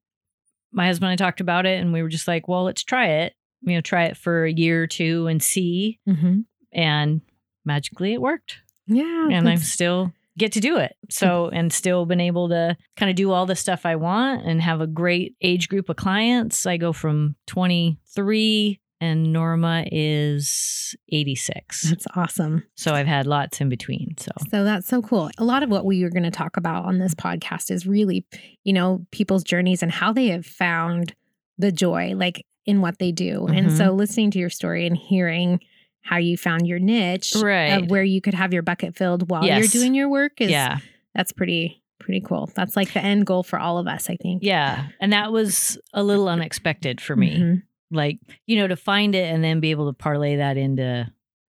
my 0.74 0.86
husband 0.86 1.10
and 1.12 1.20
I 1.20 1.22
talked 1.22 1.42
about 1.42 1.66
it 1.66 1.78
and 1.82 1.92
we 1.92 2.02
were 2.02 2.08
just 2.08 2.26
like, 2.26 2.48
well, 2.48 2.64
let's 2.64 2.82
try 2.82 3.06
it. 3.06 3.34
You 3.60 3.74
know, 3.74 3.82
try 3.82 4.04
it 4.04 4.16
for 4.16 4.46
a 4.46 4.50
year 4.52 4.84
or 4.84 4.86
two 4.86 5.26
and 5.26 5.42
see. 5.42 5.98
Mhm. 6.08 6.46
And 6.72 7.20
magically 7.66 8.14
it 8.14 8.22
worked. 8.22 8.61
Yeah. 8.86 9.28
and 9.30 9.48
I 9.48 9.52
that's- 9.54 9.68
still 9.68 10.12
get 10.38 10.52
to 10.52 10.60
do 10.60 10.78
it. 10.78 10.96
So, 11.10 11.50
and 11.50 11.70
still 11.72 12.06
been 12.06 12.20
able 12.20 12.48
to 12.48 12.74
kind 12.96 13.10
of 13.10 13.16
do 13.16 13.32
all 13.32 13.44
the 13.44 13.54
stuff 13.54 13.84
I 13.84 13.96
want 13.96 14.46
and 14.46 14.62
have 14.62 14.80
a 14.80 14.86
great 14.86 15.36
age 15.42 15.68
group 15.68 15.90
of 15.90 15.96
clients. 15.96 16.64
I 16.64 16.78
go 16.78 16.92
from 16.94 17.36
23 17.48 18.80
and 19.00 19.32
Norma 19.32 19.84
is 19.90 20.94
86. 21.10 21.82
that's 21.90 22.06
awesome. 22.14 22.64
So 22.76 22.94
I've 22.94 23.06
had 23.06 23.26
lots 23.26 23.60
in 23.60 23.68
between. 23.68 24.14
So, 24.18 24.30
So 24.50 24.64
that's 24.64 24.86
so 24.86 25.02
cool. 25.02 25.28
A 25.38 25.44
lot 25.44 25.62
of 25.62 25.70
what 25.70 25.84
we 25.84 26.02
are 26.04 26.10
going 26.10 26.22
to 26.22 26.30
talk 26.30 26.56
about 26.56 26.84
on 26.84 26.98
this 26.98 27.14
podcast 27.14 27.70
is 27.70 27.86
really, 27.86 28.24
you 28.64 28.72
know, 28.72 29.04
people's 29.10 29.42
journeys 29.44 29.82
and 29.82 29.90
how 29.92 30.12
they 30.12 30.28
have 30.28 30.46
found 30.46 31.14
the 31.58 31.72
joy, 31.72 32.12
like 32.14 32.46
in 32.64 32.80
what 32.80 32.98
they 32.98 33.10
do. 33.12 33.46
And 33.48 33.66
Mhm. 33.66 33.76
so 33.76 33.92
listening 33.92 34.30
to 34.32 34.38
your 34.38 34.50
story 34.50 34.86
and 34.86 34.96
hearing 34.96 35.60
how 36.02 36.16
you 36.18 36.36
found 36.36 36.66
your 36.66 36.78
niche 36.78 37.34
Right. 37.40 37.68
of 37.82 37.90
where 37.90 38.02
you 38.02 38.20
could 38.20 38.34
have 38.34 38.52
your 38.52 38.62
bucket 38.62 38.96
filled 38.96 39.30
while 39.30 39.44
Yes. 39.44 39.72
you're 39.74 39.82
doing 39.82 39.94
your 39.94 40.08
work 40.08 40.40
is 40.40 40.50
yeah. 40.50 40.78
that's 41.14 41.32
pretty 41.32 41.82
pretty 42.00 42.20
cool. 42.20 42.50
That's 42.56 42.74
like 42.76 42.92
the 42.92 43.00
end 43.00 43.26
goal 43.26 43.44
for 43.44 43.60
all 43.60 43.78
of 43.78 43.86
us, 43.86 44.10
I 44.10 44.16
think. 44.16 44.42
Yeah. 44.42 44.88
And 45.00 45.12
that 45.12 45.30
was 45.30 45.78
a 45.94 46.02
little 46.02 46.28
unexpected 46.28 47.00
for 47.00 47.14
me. 47.14 47.36
Mhm. 47.38 47.62
like 47.92 48.18
you 48.46 48.56
know 48.56 48.66
to 48.66 48.74
find 48.74 49.14
it 49.14 49.32
and 49.32 49.44
then 49.44 49.60
be 49.60 49.70
able 49.70 49.86
to 49.86 49.92
parlay 49.96 50.36
that 50.36 50.56
into 50.56 51.06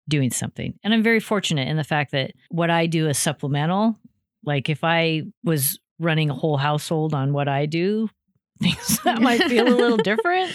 doing 0.08 0.30
something 0.30 0.72
and 0.82 0.94
i'm 0.94 1.02
very 1.02 1.20
fortunate 1.20 1.68
in 1.68 1.76
the 1.76 1.84
fact 1.84 2.12
that 2.12 2.32
what 2.48 2.70
i 2.70 2.86
do 2.86 3.06
is 3.08 3.18
supplemental 3.18 3.94
like 4.42 4.70
if 4.70 4.82
i 4.82 5.22
was 5.44 5.78
running 5.98 6.30
a 6.30 6.34
whole 6.34 6.56
household 6.56 7.12
on 7.14 7.34
what 7.34 7.46
i 7.46 7.66
do 7.66 8.08
things 8.62 8.98
that 9.04 9.20
might 9.20 9.42
feel 9.44 9.68
a 9.68 9.76
little 9.76 9.98
different 10.10 10.50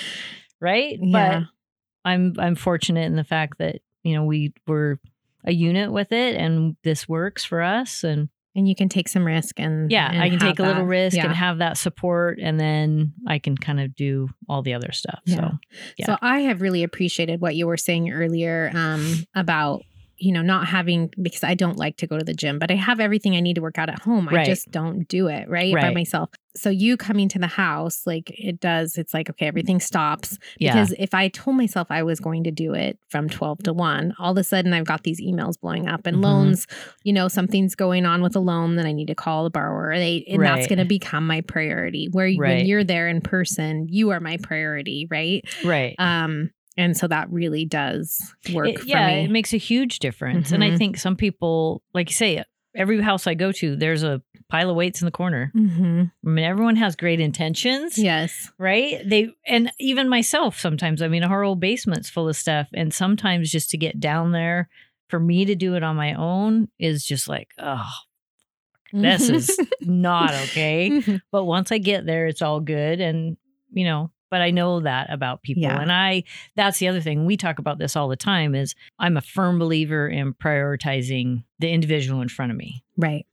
right 0.59 0.97
Yeah. 0.99 1.41
but 1.43 2.09
i'm 2.09 2.33
i'm 2.39 2.55
fortunate 2.55 3.05
in 3.05 3.15
the 3.15 3.23
fact 3.23 3.59
that 3.59 3.75
you 4.05 4.15
know 4.15 4.23
we 4.23 4.53
were 4.67 4.99
a 5.43 5.51
unit 5.51 5.91
with 5.91 6.11
it 6.11 6.35
and 6.35 6.75
this 6.83 7.07
works 7.09 7.43
for 7.43 7.61
us 7.61 8.03
and 8.03 8.29
And 8.55 8.67
you 8.69 8.75
can 8.75 8.87
take 8.87 9.09
some 9.09 9.25
risk 9.25 9.59
and 9.59 9.91
yeah 9.91 10.09
and 10.11 10.21
i 10.21 10.29
can 10.29 10.39
take 10.39 10.59
a 10.59 10.63
little 10.63 10.85
risk 10.85 11.17
Yeah. 11.17 11.25
and 11.25 11.35
have 11.35 11.57
that 11.57 11.77
support 11.77 12.39
and 12.41 12.57
then 12.59 13.13
i 13.27 13.37
can 13.39 13.57
kind 13.57 13.79
of 13.79 13.93
do 13.95 14.29
all 14.47 14.61
the 14.61 14.73
other 14.73 14.91
stuff 14.93 15.19
Yeah. 15.25 15.35
so 15.35 15.51
Yeah. 15.97 16.05
So 16.05 16.17
I 16.21 16.39
have 16.47 16.61
really 16.61 16.83
appreciated 16.83 17.41
what 17.41 17.55
you 17.55 17.67
were 17.67 17.77
saying 17.77 18.11
earlier 18.11 18.71
um, 18.73 19.25
about 19.35 19.81
you 20.17 20.31
know 20.31 20.41
not 20.41 20.67
having 20.67 21.11
because 21.21 21.43
I 21.43 21.55
don't 21.55 21.77
like 21.77 21.97
to 21.97 22.07
go 22.07 22.17
to 22.17 22.23
the 22.23 22.33
gym, 22.33 22.59
but 22.59 22.71
I 22.71 22.75
have 22.75 22.99
everything 22.99 23.35
I 23.35 23.39
need 23.41 23.55
to 23.55 23.61
work 23.61 23.77
out 23.77 23.89
at 23.89 23.99
home. 23.99 24.29
I 24.29 24.45
just 24.45 24.71
don't 24.71 25.07
do 25.07 25.27
it 25.27 25.49
right, 25.49 25.73
by 25.73 25.89
myself. 25.91 26.29
So 26.55 26.69
you 26.69 26.95
coming 26.95 27.27
to 27.29 27.39
the 27.39 27.47
house, 27.47 28.03
like 28.05 28.31
it 28.31 28.61
does. 28.61 28.97
It's 28.97 29.13
like 29.13 29.29
okay, 29.29 29.45
everything 29.47 29.79
stops 29.79 30.37
yeah 30.57 30.73
because 30.73 30.93
if 30.97 31.13
I 31.13 31.27
told 31.27 31.57
myself 31.57 31.87
I 31.89 32.03
was 32.03 32.19
going 32.21 32.45
to 32.45 32.51
do 32.51 32.73
it 32.73 32.97
from 33.09 33.27
twelve 33.29 33.59
to 33.63 33.73
one, 33.73 34.13
all 34.17 34.31
of 34.31 34.37
a 34.37 34.43
sudden 34.43 34.73
I've 34.73 34.85
got 34.85 35.03
these 35.03 35.21
emails 35.21 35.59
blowing 35.59 35.87
up 35.87 36.05
and 36.07 36.17
Mhm. 36.17 36.23
loans. 36.23 36.67
You 37.03 37.11
know 37.13 37.27
something's 37.27 37.75
going 37.75 38.05
on 38.05 38.21
with 38.21 38.35
a 38.35 38.39
loan 38.39 38.77
that 38.77 38.85
I 38.85 38.93
need 38.93 39.07
to 39.07 39.15
call 39.15 39.43
the 39.43 39.49
borrower. 39.49 39.97
They 39.97 40.23
and 40.29 40.41
that's 40.43 40.67
going 40.67 40.79
to 40.79 40.85
become 40.85 41.27
my 41.27 41.41
priority. 41.41 42.07
Where 42.11 42.31
when 42.31 42.65
you're 42.65 42.83
there 42.85 43.09
in 43.09 43.19
person, 43.21 43.87
you 43.89 44.11
are 44.11 44.19
my 44.21 44.37
priority, 44.37 45.07
right? 45.11 45.43
right 45.65 45.95
Um, 45.99 46.51
and 46.77 46.95
so 46.97 47.07
that 47.07 47.29
really 47.31 47.65
does 47.65 48.33
work 48.53 48.67
It- 48.67 48.79
for 48.79 48.87
yeah, 48.87 49.07
me. 49.07 49.23
it 49.25 49.31
makes 49.31 49.53
a 49.53 49.57
huge 49.57 49.99
difference. 49.99 50.51
And 50.51 50.63
I 50.63 50.71
Mhm. 50.71 50.77
think 50.77 50.97
some 50.97 51.15
people, 51.15 51.81
like 51.93 52.09
you 52.09 52.13
say, 52.15 52.43
every 52.75 53.01
house 53.01 53.25
I 53.27 53.33
go 53.35 53.51
to, 53.53 53.75
there's 53.75 54.03
a 54.03 54.21
pile 54.49 54.69
of 54.69 54.75
weights 54.75 55.01
in 55.01 55.05
the 55.05 55.11
corner. 55.11 55.49
hmm 55.53 56.03
I 56.25 56.29
mean, 56.29 56.45
everyone 56.45 56.75
has 56.75 56.95
great 56.95 57.19
intentions, 57.19 57.97
Yes. 57.97 58.51
right? 58.57 59.01
They 59.07 59.29
and 59.47 59.71
even 59.79 60.09
myself 60.09 60.59
sometimes. 60.59 61.01
I 61.01 61.07
mean, 61.07 61.23
our 61.23 61.43
whole 61.43 61.55
basement's 61.55 62.09
full 62.09 62.27
of 62.29 62.35
stuff, 62.35 62.67
and 62.73 62.93
sometimes 62.93 63.49
just 63.51 63.69
to 63.71 63.77
get 63.77 63.99
down 63.99 64.31
there 64.33 64.69
for 65.07 65.19
me 65.19 65.45
to 65.45 65.55
do 65.55 65.75
it 65.75 65.83
on 65.83 65.95
my 65.95 66.13
own 66.15 66.67
is 66.79 67.05
just 67.05 67.27
like, 67.29 67.49
oh, 67.59 67.89
this 68.93 69.29
is 69.29 69.57
not 69.81 70.33
okay. 70.33 70.89
Mhm. 70.91 71.21
But 71.31 71.45
once 71.45 71.71
I 71.71 71.77
get 71.79 72.05
there, 72.05 72.27
it's 72.27 72.41
all 72.41 72.59
good. 72.59 72.99
And, 73.01 73.37
you 73.73 73.83
know, 73.85 74.11
but 74.35 74.41
I 74.41 74.51
know 74.51 74.81
that 74.81 75.09
about 75.13 75.43
people. 75.43 75.63
Yeah. 75.63 75.79
And 75.79 75.89
I, 75.89 76.25
that's 76.57 76.77
the 76.79 76.89
other 76.89 76.99
thing. 76.99 77.23
We 77.23 77.37
talk 77.37 77.57
about 77.57 77.77
this 77.77 77.95
all 77.95 78.09
the 78.09 78.17
time 78.17 78.53
is 78.53 78.75
I'm 78.99 79.15
a 79.15 79.21
firm 79.21 79.57
believer 79.59 80.09
in 80.09 80.33
prioritizing 80.33 81.45
the 81.59 81.71
individual 81.71 82.19
in 82.19 82.27
front 82.27 82.51
of 82.51 82.57
me. 82.57 82.83
right. 82.97 83.25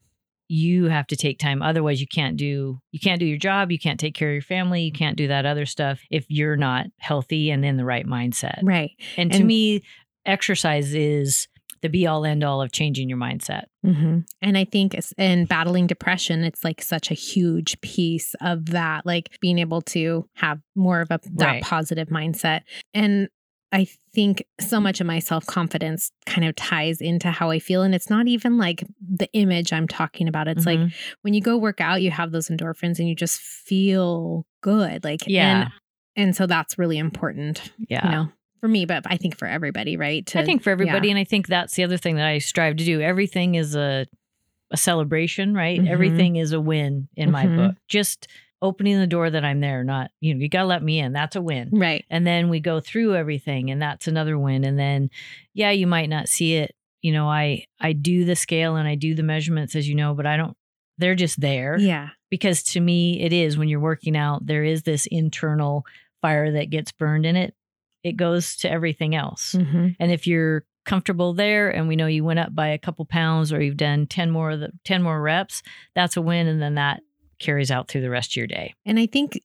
You 0.46 0.84
have 0.84 1.08
to 1.08 1.16
take 1.16 1.40
time. 1.40 1.60
Otherwise 1.60 2.00
you 2.00 2.06
can't 2.06 2.36
do, 2.36 2.78
you 2.92 3.00
can't 3.00 3.18
do 3.18 3.26
your 3.26 3.36
job. 3.36 3.72
You 3.72 3.80
can't 3.80 3.98
take 3.98 4.14
care 4.14 4.28
of 4.28 4.34
your 4.34 4.42
family. 4.42 4.82
You 4.82 4.92
can't 4.92 5.16
do 5.16 5.26
that 5.26 5.44
other 5.44 5.66
stuff 5.66 6.02
if 6.08 6.24
you're 6.28 6.56
not 6.56 6.86
healthy 6.98 7.50
and 7.50 7.64
in 7.64 7.76
the 7.78 7.84
right 7.84 8.06
mindset. 8.06 8.60
Right. 8.62 8.92
And 9.16 9.32
to 9.32 9.42
me, 9.42 9.82
exercise 10.24 10.94
is 10.94 11.48
the 11.82 11.88
be 11.88 12.06
all 12.06 12.24
end 12.24 12.42
all 12.44 12.62
of 12.62 12.72
changing 12.72 13.08
your 13.08 13.18
mindset. 13.18 13.64
hmm 13.84 14.20
And 14.40 14.56
I 14.56 14.64
think 14.64 14.96
in 15.18 15.44
battling 15.44 15.86
depression, 15.86 16.44
it's 16.44 16.64
like 16.64 16.80
such 16.82 17.10
a 17.10 17.14
huge 17.14 17.80
piece 17.80 18.34
of 18.40 18.66
that, 18.66 19.04
like 19.04 19.36
being 19.40 19.58
able 19.58 19.82
to 19.82 20.26
have 20.34 20.60
more 20.74 21.00
of 21.00 21.10
a 21.10 21.20
that 21.34 21.46
Right. 21.46 21.62
positive 21.62 22.08
mindset. 22.08 22.62
And 22.94 23.28
I 23.74 23.86
think 24.14 24.44
so 24.60 24.78
much 24.80 25.00
of 25.00 25.06
my 25.06 25.18
self 25.18 25.46
confidence 25.46 26.10
kind 26.26 26.46
of 26.46 26.54
ties 26.56 27.00
into 27.00 27.30
how 27.30 27.50
I 27.50 27.58
feel. 27.58 27.82
And 27.82 27.94
it's 27.94 28.10
not 28.10 28.28
even 28.28 28.58
like 28.58 28.84
the 29.00 29.32
image 29.32 29.72
I'm 29.72 29.88
talking 29.88 30.28
about. 30.28 30.46
It's 30.46 30.66
like 30.66 30.78
Mhm. 30.78 30.92
when 31.22 31.32
you 31.32 31.40
go 31.40 31.56
work 31.56 31.80
out, 31.80 32.02
you 32.02 32.10
have 32.10 32.32
those 32.32 32.48
endorphins 32.48 32.98
and 32.98 33.08
you 33.08 33.14
just 33.14 33.40
feel 33.40 34.46
good. 34.62 35.04
Like, 35.04 35.26
Yeah. 35.26 35.62
And, 35.62 35.72
and 36.16 36.36
so 36.36 36.46
that's 36.46 36.78
really 36.78 36.98
important, 36.98 37.62
yeah. 37.88 38.04
you 38.04 38.10
know, 38.12 38.28
for 38.62 38.68
me, 38.68 38.86
but 38.86 39.02
I 39.06 39.16
think 39.16 39.36
for 39.36 39.46
everybody, 39.48 39.96
right? 39.96 40.24
I 40.36 40.44
think 40.44 40.62
for 40.62 40.70
everybody, 40.70 41.08
yeah. 41.08 41.12
and 41.14 41.18
I 41.18 41.24
think 41.24 41.48
that's 41.48 41.74
the 41.74 41.82
other 41.82 41.96
thing 41.98 42.14
that 42.16 42.26
I 42.28 42.38
strive 42.38 42.76
to 42.76 42.84
do. 42.84 43.00
Everything 43.02 43.56
is 43.56 43.74
a 43.74 44.06
a 44.70 44.76
celebration, 44.76 45.52
right? 45.52 45.78
Mhm. 45.80 45.88
Everything 45.88 46.36
is 46.36 46.52
a 46.52 46.60
win 46.60 47.08
in 47.14 47.30
my 47.30 47.44
Mhm. 47.44 47.56
book. 47.56 47.74
Just 47.88 48.26
opening 48.62 48.98
the 48.98 49.06
door 49.06 49.28
that 49.28 49.44
I'm 49.44 49.60
there, 49.60 49.82
not 49.84 50.10
you 50.20 50.32
know, 50.32 50.40
you 50.40 50.48
gotta 50.48 50.66
let 50.68 50.82
me 50.82 50.98
in. 51.00 51.12
That's 51.12 51.34
a 51.36 51.42
win. 51.42 51.68
Right. 51.72 52.04
And 52.08 52.24
then 52.26 52.48
we 52.48 52.60
go 52.60 52.78
through 52.80 53.16
everything, 53.16 53.70
and 53.70 53.82
that's 53.82 54.06
another 54.08 54.38
win. 54.38 54.64
And 54.64 54.78
then, 54.78 55.10
yeah, 55.52 55.72
you 55.72 55.86
might 55.88 56.08
not 56.08 56.28
see 56.28 56.54
it. 56.54 56.74
You 57.02 57.12
know, 57.12 57.28
I 57.28 57.64
I 57.80 57.92
do 57.92 58.24
the 58.24 58.36
scale 58.36 58.76
and 58.76 58.86
I 58.88 58.94
do 58.94 59.14
the 59.16 59.24
measurements, 59.24 59.74
as 59.74 59.88
you 59.88 59.96
know, 59.96 60.14
but 60.14 60.24
I 60.24 60.36
don't. 60.36 60.56
They're 60.98 61.16
just 61.16 61.40
there 61.40 61.76
Yeah. 61.80 62.10
because 62.30 62.62
to 62.64 62.80
me, 62.80 63.20
it 63.20 63.32
is 63.32 63.58
when 63.58 63.68
you're 63.68 63.80
working 63.80 64.16
out. 64.16 64.46
There 64.46 64.62
is 64.62 64.84
this 64.84 65.06
internal 65.06 65.84
fire 66.22 66.52
that 66.52 66.70
gets 66.70 66.92
burned 66.92 67.26
in 67.26 67.34
it. 67.34 67.54
It 68.04 68.16
goes 68.16 68.56
to 68.56 68.70
everything 68.70 69.14
else. 69.14 69.52
hmm 69.52 69.88
And 69.98 70.10
if 70.12 70.26
you're 70.26 70.64
comfortable 70.84 71.32
there 71.32 71.70
and 71.70 71.86
we 71.86 71.96
know 71.96 72.06
you 72.06 72.24
went 72.24 72.40
up 72.40 72.54
by 72.54 72.68
a 72.68 72.78
couple 72.78 73.04
pounds 73.04 73.52
or 73.52 73.62
you've 73.62 73.76
done 73.76 74.06
10 74.06 74.30
more 74.30 74.50
of 74.50 74.60
the 74.60 74.72
10 74.84 75.02
more 75.02 75.20
reps, 75.20 75.62
that's 75.94 76.16
a 76.16 76.22
win 76.22 76.48
and 76.48 76.60
then 76.60 76.74
that 76.74 77.02
carries 77.38 77.70
out 77.70 77.88
through 77.88 78.00
the 78.00 78.10
rest 78.10 78.32
of 78.32 78.36
your 78.36 78.46
day. 78.46 78.74
And 78.84 78.98
I 78.98 79.06
think 79.06 79.40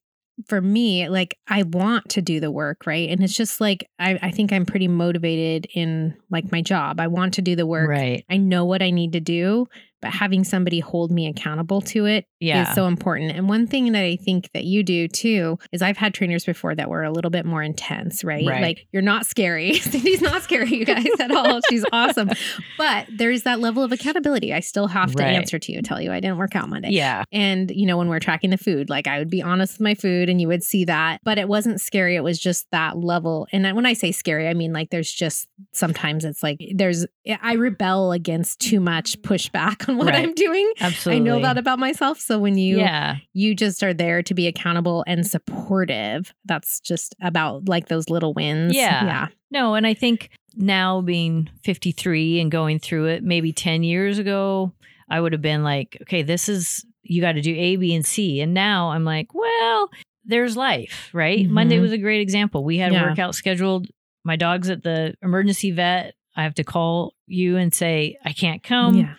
for 0.46 0.60
me, 0.60 1.08
like 1.08 1.38
I 1.48 1.64
want 1.64 2.08
to 2.10 2.22
do 2.22 2.40
the 2.40 2.50
work, 2.50 2.86
right? 2.86 3.10
And 3.10 3.22
it's 3.22 3.34
just 3.34 3.60
like 3.60 3.88
I, 3.98 4.18
I 4.22 4.30
think 4.30 4.52
I'm 4.52 4.66
pretty 4.66 4.88
motivated 4.88 5.66
in 5.74 6.16
like 6.30 6.52
my 6.52 6.62
job. 6.62 7.00
I 7.00 7.08
want 7.08 7.34
to 7.34 7.42
do 7.42 7.56
the 7.56 7.66
work. 7.66 7.88
Right. 7.88 8.24
I 8.30 8.36
know 8.36 8.64
what 8.64 8.82
I 8.82 8.90
need 8.90 9.12
to 9.12 9.20
do, 9.20 9.66
but 10.00 10.10
having 10.12 10.44
somebody 10.44 10.80
hold 10.80 11.10
me 11.10 11.26
accountable 11.28 11.80
to 11.82 12.06
it 12.06 12.24
is 12.40 12.46
Yeah. 12.48 12.72
so 12.74 12.86
important. 12.86 13.32
And 13.32 13.48
one 13.48 13.66
thing 13.66 13.92
that 13.92 14.02
I 14.04 14.16
think 14.16 14.50
that 14.54 14.64
you 14.64 14.82
do 14.82 15.08
too 15.08 15.58
is 15.72 15.82
I've 15.82 15.96
had 15.96 16.14
trainers 16.14 16.44
before 16.44 16.74
that 16.74 16.88
were 16.88 17.02
a 17.04 17.10
little 17.10 17.30
bit 17.30 17.44
more 17.44 17.62
intense, 17.62 18.22
right? 18.24 18.46
Right. 18.46 18.62
Like 18.62 18.86
you're 18.92 19.02
not 19.02 19.26
scary. 19.26 19.74
Cindy's 19.78 20.22
not 20.22 20.42
scary, 20.42 20.74
you 20.74 20.84
guys, 20.84 21.06
at 21.18 21.30
all. 21.30 21.60
She's 21.68 21.84
awesome. 21.92 22.30
But 22.76 23.06
there's 23.16 23.42
that 23.42 23.60
level 23.60 23.82
of 23.82 23.92
accountability. 23.92 24.52
I 24.54 24.60
still 24.60 24.86
have 24.86 25.14
to 25.16 25.22
Right. 25.22 25.34
answer 25.34 25.58
to 25.58 25.72
you, 25.72 25.82
tell 25.82 26.00
you 26.00 26.12
I 26.12 26.20
didn't 26.20 26.38
work 26.38 26.54
out 26.54 26.68
Monday. 26.68 26.90
yeah. 26.90 27.24
And, 27.32 27.70
you 27.70 27.86
know, 27.86 27.96
when 27.96 28.08
we're 28.08 28.20
tracking 28.20 28.50
the 28.50 28.58
food, 28.58 28.88
like 28.88 29.06
I 29.08 29.18
would 29.18 29.30
be 29.30 29.42
honest 29.42 29.74
with 29.74 29.80
my 29.80 29.94
food 29.94 30.28
and 30.28 30.40
you 30.40 30.48
would 30.48 30.62
see 30.62 30.84
that. 30.84 31.20
But 31.24 31.38
it 31.38 31.48
wasn't 31.48 31.80
scary. 31.80 32.14
It 32.16 32.22
was 32.22 32.38
just 32.38 32.66
that 32.70 32.96
level. 32.98 33.46
And 33.52 33.74
when 33.74 33.86
I 33.86 33.94
say 33.94 34.12
scary, 34.12 34.48
I 34.48 34.54
mean 34.54 34.72
like 34.72 34.90
there's 34.90 35.10
just 35.12 35.48
sometimes 35.72 36.24
it's 36.24 36.42
like 36.42 36.58
there's, 36.74 37.04
I 37.42 37.54
rebel 37.54 38.12
against 38.12 38.60
too 38.60 38.80
much 38.80 39.20
pushback 39.22 39.87
on 39.88 39.96
what 39.98 40.08
Right. 40.08 40.22
I'm 40.24 40.34
doing. 40.34 40.72
Absolutely. 40.80 41.16
I 41.20 41.24
know 41.24 41.40
that 41.42 41.58
about 41.58 41.78
myself. 41.78 42.18
So 42.20 42.38
when 42.38 42.56
you, 42.58 42.78
yeah. 42.78 43.16
you 43.32 43.54
just 43.54 43.82
are 43.82 43.94
there 43.94 44.22
to 44.22 44.34
be 44.34 44.46
accountable 44.46 45.04
and 45.06 45.26
supportive, 45.26 46.32
that's 46.44 46.80
just 46.80 47.14
about 47.22 47.68
like 47.68 47.88
those 47.88 48.08
little 48.10 48.34
wins. 48.34 48.74
Yeah. 48.74 49.04
Yeah. 49.04 49.28
No, 49.50 49.74
and 49.74 49.86
I 49.86 49.94
think 49.94 50.30
now 50.56 51.00
being 51.00 51.48
53 51.64 52.40
and 52.40 52.50
going 52.50 52.78
through 52.78 53.06
it, 53.06 53.22
maybe 53.22 53.52
10 53.52 53.82
years 53.82 54.18
ago, 54.18 54.72
I 55.08 55.20
would 55.20 55.32
have 55.32 55.42
been 55.42 55.62
like, 55.64 55.96
okay, 56.02 56.22
this 56.22 56.48
is, 56.48 56.84
you 57.02 57.20
got 57.22 57.32
to 57.32 57.40
do 57.40 57.54
A, 57.56 57.76
B, 57.76 57.94
and 57.94 58.04
C. 58.04 58.40
And 58.40 58.52
now 58.52 58.90
I'm 58.90 59.04
like, 59.04 59.32
well, 59.34 59.88
there's 60.24 60.56
life, 60.56 61.08
right? 61.14 61.46
Mhm. 61.46 61.50
Monday 61.50 61.78
was 61.78 61.92
a 61.92 61.98
great 61.98 62.20
example. 62.20 62.62
We 62.64 62.76
had 62.76 62.92
Yeah. 62.92 63.04
a 63.06 63.08
workout 63.08 63.34
scheduled. 63.34 63.86
My 64.24 64.36
dog's 64.36 64.68
at 64.68 64.82
the 64.82 65.14
emergency 65.22 65.70
vet. 65.70 66.14
I 66.36 66.42
have 66.42 66.54
to 66.56 66.64
call 66.64 67.14
you 67.26 67.56
and 67.56 67.72
say, 67.72 68.18
I 68.24 68.32
can't 68.32 68.62
come. 68.62 68.94
yeah. 68.96 69.14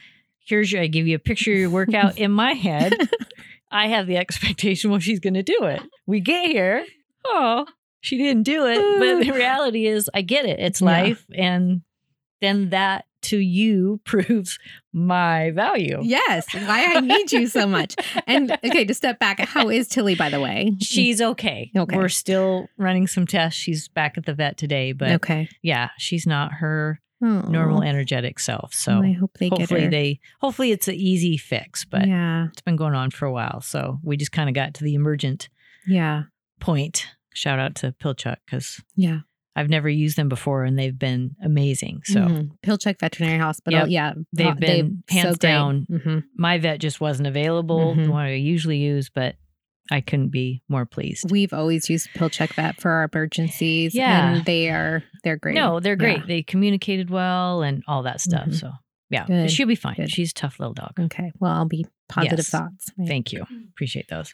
Here's 0.49 0.71
your, 0.71 0.81
I 0.81 0.87
give 0.87 1.07
you 1.07 1.15
a 1.15 1.19
picture 1.19 1.53
of 1.53 1.59
your 1.59 1.69
workout 1.69 2.17
in 2.17 2.31
my 2.31 2.53
head. 2.53 2.93
I 3.71 3.87
have 3.87 4.07
the 4.07 4.17
expectation, 4.17 4.89
well, 4.89 4.99
she's 4.99 5.19
going 5.19 5.35
to 5.35 5.43
do 5.43 5.59
it. 5.65 5.79
We 6.07 6.21
get 6.21 6.47
here. 6.47 6.83
Oh, 7.23 7.67
she 8.01 8.17
didn't 8.17 8.43
do 8.43 8.65
it. 8.65 8.77
But 8.99 9.23
the 9.25 9.31
reality 9.37 9.85
is, 9.85 10.09
I 10.11 10.23
get 10.23 10.45
it. 10.45 10.59
It's 10.59 10.81
Yeah. 10.81 10.87
life. 10.87 11.23
And 11.37 11.81
then 12.41 12.69
that 12.71 13.05
to 13.21 13.37
you 13.37 14.01
proves 14.05 14.57
my 14.91 15.51
value. 15.51 15.99
Yes. 16.01 16.47
Why 16.51 16.95
I 16.95 16.99
need 16.99 17.31
you 17.31 17.45
so 17.45 17.67
much. 17.67 17.95
And 18.25 18.51
okay, 18.51 18.85
to 18.85 18.93
step 18.95 19.19
back, 19.19 19.39
how 19.39 19.69
is 19.69 19.87
Tilly, 19.87 20.15
by 20.15 20.29
the 20.29 20.39
way? 20.39 20.71
She's 20.81 21.21
okay. 21.21 21.69
Okay. 21.77 21.95
We're 21.95 22.09
still 22.09 22.69
running 22.75 23.05
some 23.05 23.27
tests. 23.27 23.59
She's 23.59 23.87
back 23.87 24.17
at 24.17 24.25
the 24.25 24.33
vet 24.33 24.57
today, 24.57 24.93
but 24.93 25.11
okay. 25.11 25.47
yeah, 25.61 25.89
she's 25.99 26.25
not 26.25 26.53
her 26.53 26.99
Oh. 27.21 27.41
normal 27.41 27.83
energetic 27.83 28.39
self. 28.39 28.73
So 28.73 29.01
I 29.03 29.11
hope 29.11 29.31
they 29.39 29.49
hopefully 29.49 29.87
they 29.87 30.19
hopefully 30.39 30.71
it's 30.71 30.87
an 30.87 30.95
easy 30.95 31.35
fix, 31.37 31.83
but 31.85 32.07
yeah, 32.07 32.47
it's 32.51 32.61
been 32.61 32.77
going 32.77 32.95
on 32.95 33.11
for 33.11 33.25
a 33.25 33.31
while. 33.31 33.59
So 33.61 33.99
we 34.03 34.15
just 34.17 34.31
kind 34.31 34.47
of 34.49 34.55
got 34.55 34.73
to 34.75 34.83
the 34.83 34.95
emergent 34.95 35.49
yeah, 35.85 36.23
point. 36.59 37.07
Shout 37.33 37.59
out 37.59 37.75
to 37.75 37.91
Pilchuck 37.93 38.37
because 38.45 38.81
yeah. 38.95 39.19
I've 39.55 39.69
never 39.69 39.89
used 39.89 40.15
them 40.15 40.29
before 40.29 40.63
and 40.63 40.79
they've 40.79 40.97
been 40.97 41.35
amazing. 41.43 42.01
So 42.05 42.21
Mhm. 42.21 42.51
Pilchuck 42.63 42.99
Veterinary 42.99 43.39
Hospital. 43.39 43.79
Yep. 43.79 43.89
Yeah, 43.89 44.13
They've 44.31 44.57
been 44.57 45.03
hands 45.09 45.37
down. 45.37 45.85
hmm 45.89 46.19
my 46.37 46.57
vet 46.59 46.79
just 46.79 47.01
wasn't 47.01 47.27
available, 47.27 47.93
Mhm. 47.95 48.05
the 48.05 48.11
one 48.11 48.25
I 48.25 48.35
usually 48.35 48.77
use, 48.77 49.09
but 49.09 49.35
I 49.91 50.01
couldn't 50.01 50.29
be 50.29 50.61
more 50.69 50.85
pleased. 50.85 51.31
We've 51.31 51.53
always 51.53 51.89
used 51.89 52.09
Pilchuck 52.15 52.53
Vet 52.53 52.79
for 52.79 52.91
our 52.91 53.09
emergencies. 53.11 53.95
Yeah. 53.95 54.33
and 54.35 54.45
they 54.45 54.69
are 54.69 55.03
they're 55.23 55.37
great. 55.37 55.55
No, 55.55 55.79
they're 55.79 55.95
great. 55.95 56.19
Yeah. 56.19 56.25
They 56.27 56.43
communicated 56.43 57.09
well 57.09 57.61
and 57.63 57.83
all 57.87 58.03
that 58.03 58.21
stuff. 58.21 58.47
Mhm. 58.49 58.55
So 58.59 58.71
yeah, 59.09 59.25
Good. 59.25 59.49
she'll 59.51 59.67
be 59.67 59.75
fine. 59.75 59.95
Good. 59.95 60.11
She's 60.11 60.31
a 60.31 60.33
tough 60.35 60.59
little 60.59 60.73
dog. 60.75 60.93
Okay. 60.99 61.31
Well, 61.39 61.51
I'll 61.51 61.65
be 61.65 61.87
positive 62.07 62.39
Yes. 62.39 62.49
thoughts. 62.49 62.91
right? 62.97 63.07
Thank 63.07 63.33
you. 63.33 63.45
Appreciate 63.71 64.07
those. 64.09 64.33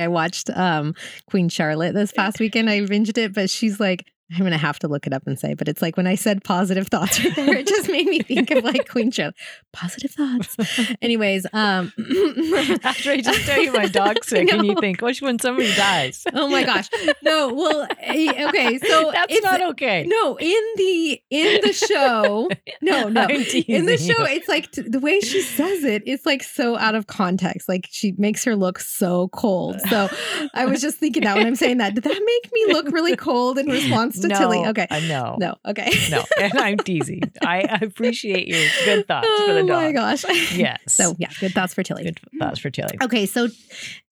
I 0.00 0.08
watched 0.08 0.50
um 0.50 0.94
Queen 1.30 1.48
Charlotte 1.48 1.94
this 1.94 2.12
past 2.12 2.40
weekend. 2.40 2.68
I 2.68 2.80
binged 2.80 3.16
it, 3.18 3.32
but 3.34 3.48
she's 3.50 3.78
like, 3.78 4.06
I'm 4.32 4.42
gonna 4.42 4.58
have 4.58 4.80
to 4.80 4.88
look 4.88 5.06
it 5.06 5.12
up 5.12 5.22
and 5.26 5.38
say, 5.38 5.54
but 5.54 5.68
it's 5.68 5.80
like 5.80 5.96
when 5.96 6.06
I 6.08 6.16
said 6.16 6.42
positive 6.42 6.88
thoughts 6.88 7.22
right 7.24 7.36
there, 7.36 7.54
it 7.56 7.66
just 7.66 7.88
made 7.88 8.06
me 8.06 8.20
think 8.20 8.50
of 8.50 8.64
like 8.64 8.88
Queen 8.88 9.12
Charlotte. 9.12 9.36
Positive 9.72 10.10
thoughts. 10.10 10.56
Anyways, 11.02 11.46
um 11.52 11.92
After 12.82 13.12
I 13.12 13.20
just 13.22 13.46
tell 13.46 13.60
you 13.62 13.72
my 13.72 13.86
dog's 13.86 14.26
sick 14.26 14.50
and 14.52 14.66
you 14.66 14.74
think, 14.80 15.00
which 15.00 15.22
when 15.22 15.38
somebody 15.38 15.72
dies? 15.74 16.24
Oh 16.34 16.48
my 16.48 16.64
gosh. 16.64 16.88
No, 17.22 17.54
well 17.54 17.86
eh, 18.00 18.48
okay, 18.48 18.78
so 18.78 19.12
That's 19.12 19.32
it's 19.32 19.44
not 19.44 19.62
okay. 19.70 20.04
no 20.08 20.36
in 20.40 20.62
the 20.76 21.22
in 21.30 21.60
the 21.62 21.72
show. 21.72 22.48
No, 22.82 23.08
no. 23.08 23.28
In 23.28 23.86
the 23.86 23.96
show, 23.96 24.26
you. 24.26 24.26
it's 24.26 24.48
like 24.48 24.72
t- 24.72 24.82
the 24.82 24.98
way 24.98 25.20
she 25.20 25.40
says 25.40 25.84
it, 25.84 26.02
it's 26.04 26.26
like 26.26 26.42
so 26.42 26.76
out 26.76 26.96
of 26.96 27.06
context. 27.06 27.68
Like 27.68 27.86
she 27.90 28.12
makes 28.18 28.44
her 28.44 28.56
look 28.56 28.80
so 28.80 29.28
cold. 29.28 29.80
So 29.82 30.08
I 30.52 30.66
was 30.66 30.80
just 30.80 30.98
thinking 30.98 31.22
that 31.24 31.36
when 31.36 31.46
I'm 31.46 31.54
saying 31.54 31.78
that, 31.78 31.94
did 31.94 32.02
that 32.04 32.10
make 32.10 32.52
me 32.52 32.74
look 32.74 32.88
really 32.88 33.14
cold 33.14 33.58
in 33.58 33.66
response 33.66 34.15
to 34.20 34.28
no, 34.28 34.66
Okay. 34.68 34.86
uh, 34.90 35.00
no, 35.00 35.36
No, 35.38 35.54
okay. 35.66 35.90
no, 36.10 36.24
and 36.40 36.52
I'm 36.58 36.78
teasing. 36.78 37.22
I 37.42 37.60
appreciate 37.82 38.48
your 38.48 38.64
good 38.84 39.06
thoughts 39.08 39.26
for 39.46 39.52
the 39.54 39.60
oh 39.60 39.66
my 39.66 39.92
gosh. 39.92 40.24
Yes. 40.52 40.80
So 40.88 41.14
yeah, 41.18 41.28
good 41.40 41.52
thoughts 41.52 41.74
for 41.74 41.82
Tilly. 41.82 42.04
good 42.04 42.20
thoughts 42.38 42.58
for 42.58 42.70
Tilly. 42.70 42.96
Okay, 43.02 43.26
so 43.26 43.48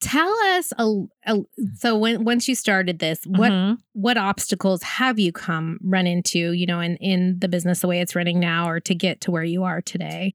tell 0.00 0.30
us 0.54 0.72
a, 0.78 1.02
a 1.26 1.38
so 1.76 1.96
when 1.96 2.24
once 2.24 2.48
you 2.48 2.54
started 2.54 2.98
this, 2.98 3.24
what 3.26 3.52
Mhm. 3.52 3.78
what 3.92 4.16
obstacles 4.16 4.82
have 4.82 5.18
you 5.18 5.32
come 5.32 5.78
run 5.82 6.06
into, 6.06 6.52
you 6.52 6.66
know, 6.66 6.80
in 6.80 6.96
in 6.96 7.38
the 7.38 7.48
business 7.48 7.80
the 7.80 7.88
way 7.88 8.00
it's 8.00 8.14
running 8.14 8.38
now 8.40 8.68
or 8.68 8.80
to 8.80 8.94
get 8.94 9.20
to 9.22 9.30
where 9.30 9.44
you 9.44 9.64
are 9.64 9.80
today? 9.80 10.34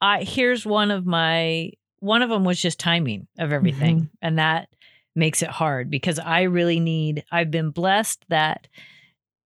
I 0.00 0.22
here's 0.24 0.66
one 0.66 0.90
of 0.90 1.06
my 1.06 1.70
one 2.00 2.20
of 2.22 2.28
them 2.28 2.44
was 2.44 2.60
just 2.60 2.78
timing 2.78 3.26
of 3.38 3.52
everything, 3.52 3.96
Mm-hmm. 3.96 4.06
and 4.22 4.38
that 4.38 4.68
makes 5.14 5.40
it 5.40 5.48
hard 5.48 5.88
because 5.90 6.18
I 6.18 6.42
really 6.42 6.78
need. 6.78 7.24
I've 7.32 7.50
been 7.50 7.70
blessed 7.70 8.22
that 8.28 8.68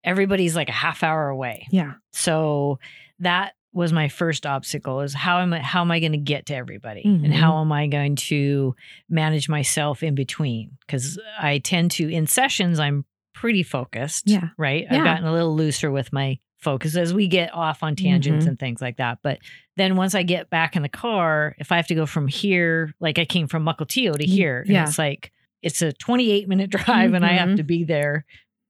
everybody's 0.03 0.55
like 0.55 0.69
a 0.69 0.73
half 0.73 1.03
hour 1.03 1.29
away, 1.29 1.67
Yeah. 1.71 1.93
so 2.11 2.79
that 3.19 3.53
was 3.71 3.93
my 3.93 4.07
first 4.07 4.45
obstacle 4.47 5.01
is 5.01 5.13
how 5.13 5.39
am 5.41 5.53
I 5.53 5.59
how 5.59 5.81
am 5.81 5.91
I 5.91 5.99
going 5.99 6.13
to 6.13 6.17
get 6.17 6.47
to 6.47 6.55
everybody 6.55 7.03
Mhm. 7.05 7.25
and 7.25 7.33
how 7.33 7.61
am 7.61 7.71
I 7.71 7.85
going 7.85 8.15
to 8.15 8.75
manage 9.09 9.47
myself 9.47 10.01
in 10.01 10.15
between 10.15 10.71
because 10.81 11.19
I 11.39 11.59
tend 11.59 11.91
to 11.91 12.09
in 12.09 12.25
sessions 12.25 12.79
I'm 12.79 13.05
pretty 13.35 13.61
focused 13.61 14.23
Yeah. 14.27 14.49
right 14.57 14.87
Yeah. 14.89 14.97
I've 14.97 15.03
gotten 15.03 15.25
a 15.27 15.31
little 15.31 15.55
looser 15.55 15.91
with 15.91 16.11
my 16.11 16.39
focus 16.57 16.95
as 16.97 17.13
we 17.13 17.27
get 17.27 17.53
off 17.53 17.83
on 17.83 17.95
tangents 17.95 18.45
Mhm. 18.45 18.49
and 18.49 18.59
things 18.59 18.81
like 18.81 18.97
that 18.97 19.19
but 19.21 19.37
then 19.77 19.95
once 19.95 20.15
I 20.15 20.23
get 20.23 20.49
back 20.49 20.75
in 20.75 20.81
the 20.81 20.89
car 20.89 21.55
if 21.59 21.71
I 21.71 21.75
have 21.75 21.87
to 21.87 21.95
go 21.95 22.07
from 22.07 22.27
here 22.27 22.95
like 22.99 23.19
I 23.19 23.25
came 23.25 23.47
from 23.47 23.63
Mukilteo 23.63 24.17
to 24.17 24.25
here 24.25 24.61
and 24.61 24.71
yeah. 24.71 24.83
it's 24.83 24.97
like 24.97 25.31
it's 25.61 25.83
a 25.83 25.93
28 25.93 26.47
minute 26.49 26.69
drive 26.71 27.13
and 27.13 27.23
I 27.23 27.33
have 27.33 27.49
Mhm. 27.49 27.57
to 27.57 27.63
be 27.63 27.83
there 27.83 28.25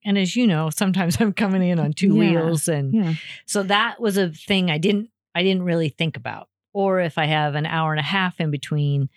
And 0.05 0.17
as 0.17 0.35
you 0.35 0.47
know, 0.47 0.69
sometimes 0.69 1.17
I'm 1.21 1.33
coming 1.33 1.61
in 1.63 1.79
on 1.79 1.93
two 1.93 2.07
Yeah. 2.13 2.19
wheels 2.19 2.67
and 2.67 2.93
Yeah. 2.93 3.13
so 3.45 3.63
that 3.63 3.99
was 3.99 4.17
a 4.17 4.29
thing 4.29 4.69
I 4.71 4.77
didn't 4.77 5.09
I 5.35 5.43
didn't 5.43 5.63
really 5.63 5.89
think 5.89 6.17
about. 6.17 6.47
Or 6.73 6.99
if 6.99 7.17
I 7.17 7.25
have 7.25 7.55
an 7.55 7.65
hour 7.65 7.91
and 7.91 7.99
a 7.99 8.03
half 8.03 8.39
in 8.39 8.51
between 8.51 9.09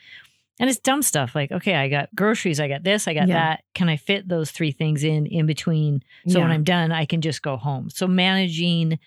and 0.60 0.68
it's 0.70 0.78
dumb 0.78 1.02
stuff 1.02 1.34
like 1.34 1.50
okay, 1.52 1.74
I 1.74 1.88
got 1.88 2.08
groceries, 2.14 2.60
I 2.60 2.68
got 2.68 2.82
this, 2.84 3.06
I 3.08 3.14
got 3.14 3.28
Yeah. 3.28 3.34
that. 3.34 3.64
Can 3.74 3.88
I 3.88 3.96
fit 3.96 4.28
those 4.28 4.50
three 4.50 4.72
things 4.72 5.04
in 5.04 5.26
in 5.26 5.46
between 5.46 6.02
so 6.28 6.40
when 6.40 6.50
I'm 6.50 6.64
done 6.64 6.92
I 6.92 7.04
can 7.04 7.20
just 7.20 7.42
go 7.42 7.56
home. 7.56 7.90
So 7.90 8.06
managing 8.06 8.98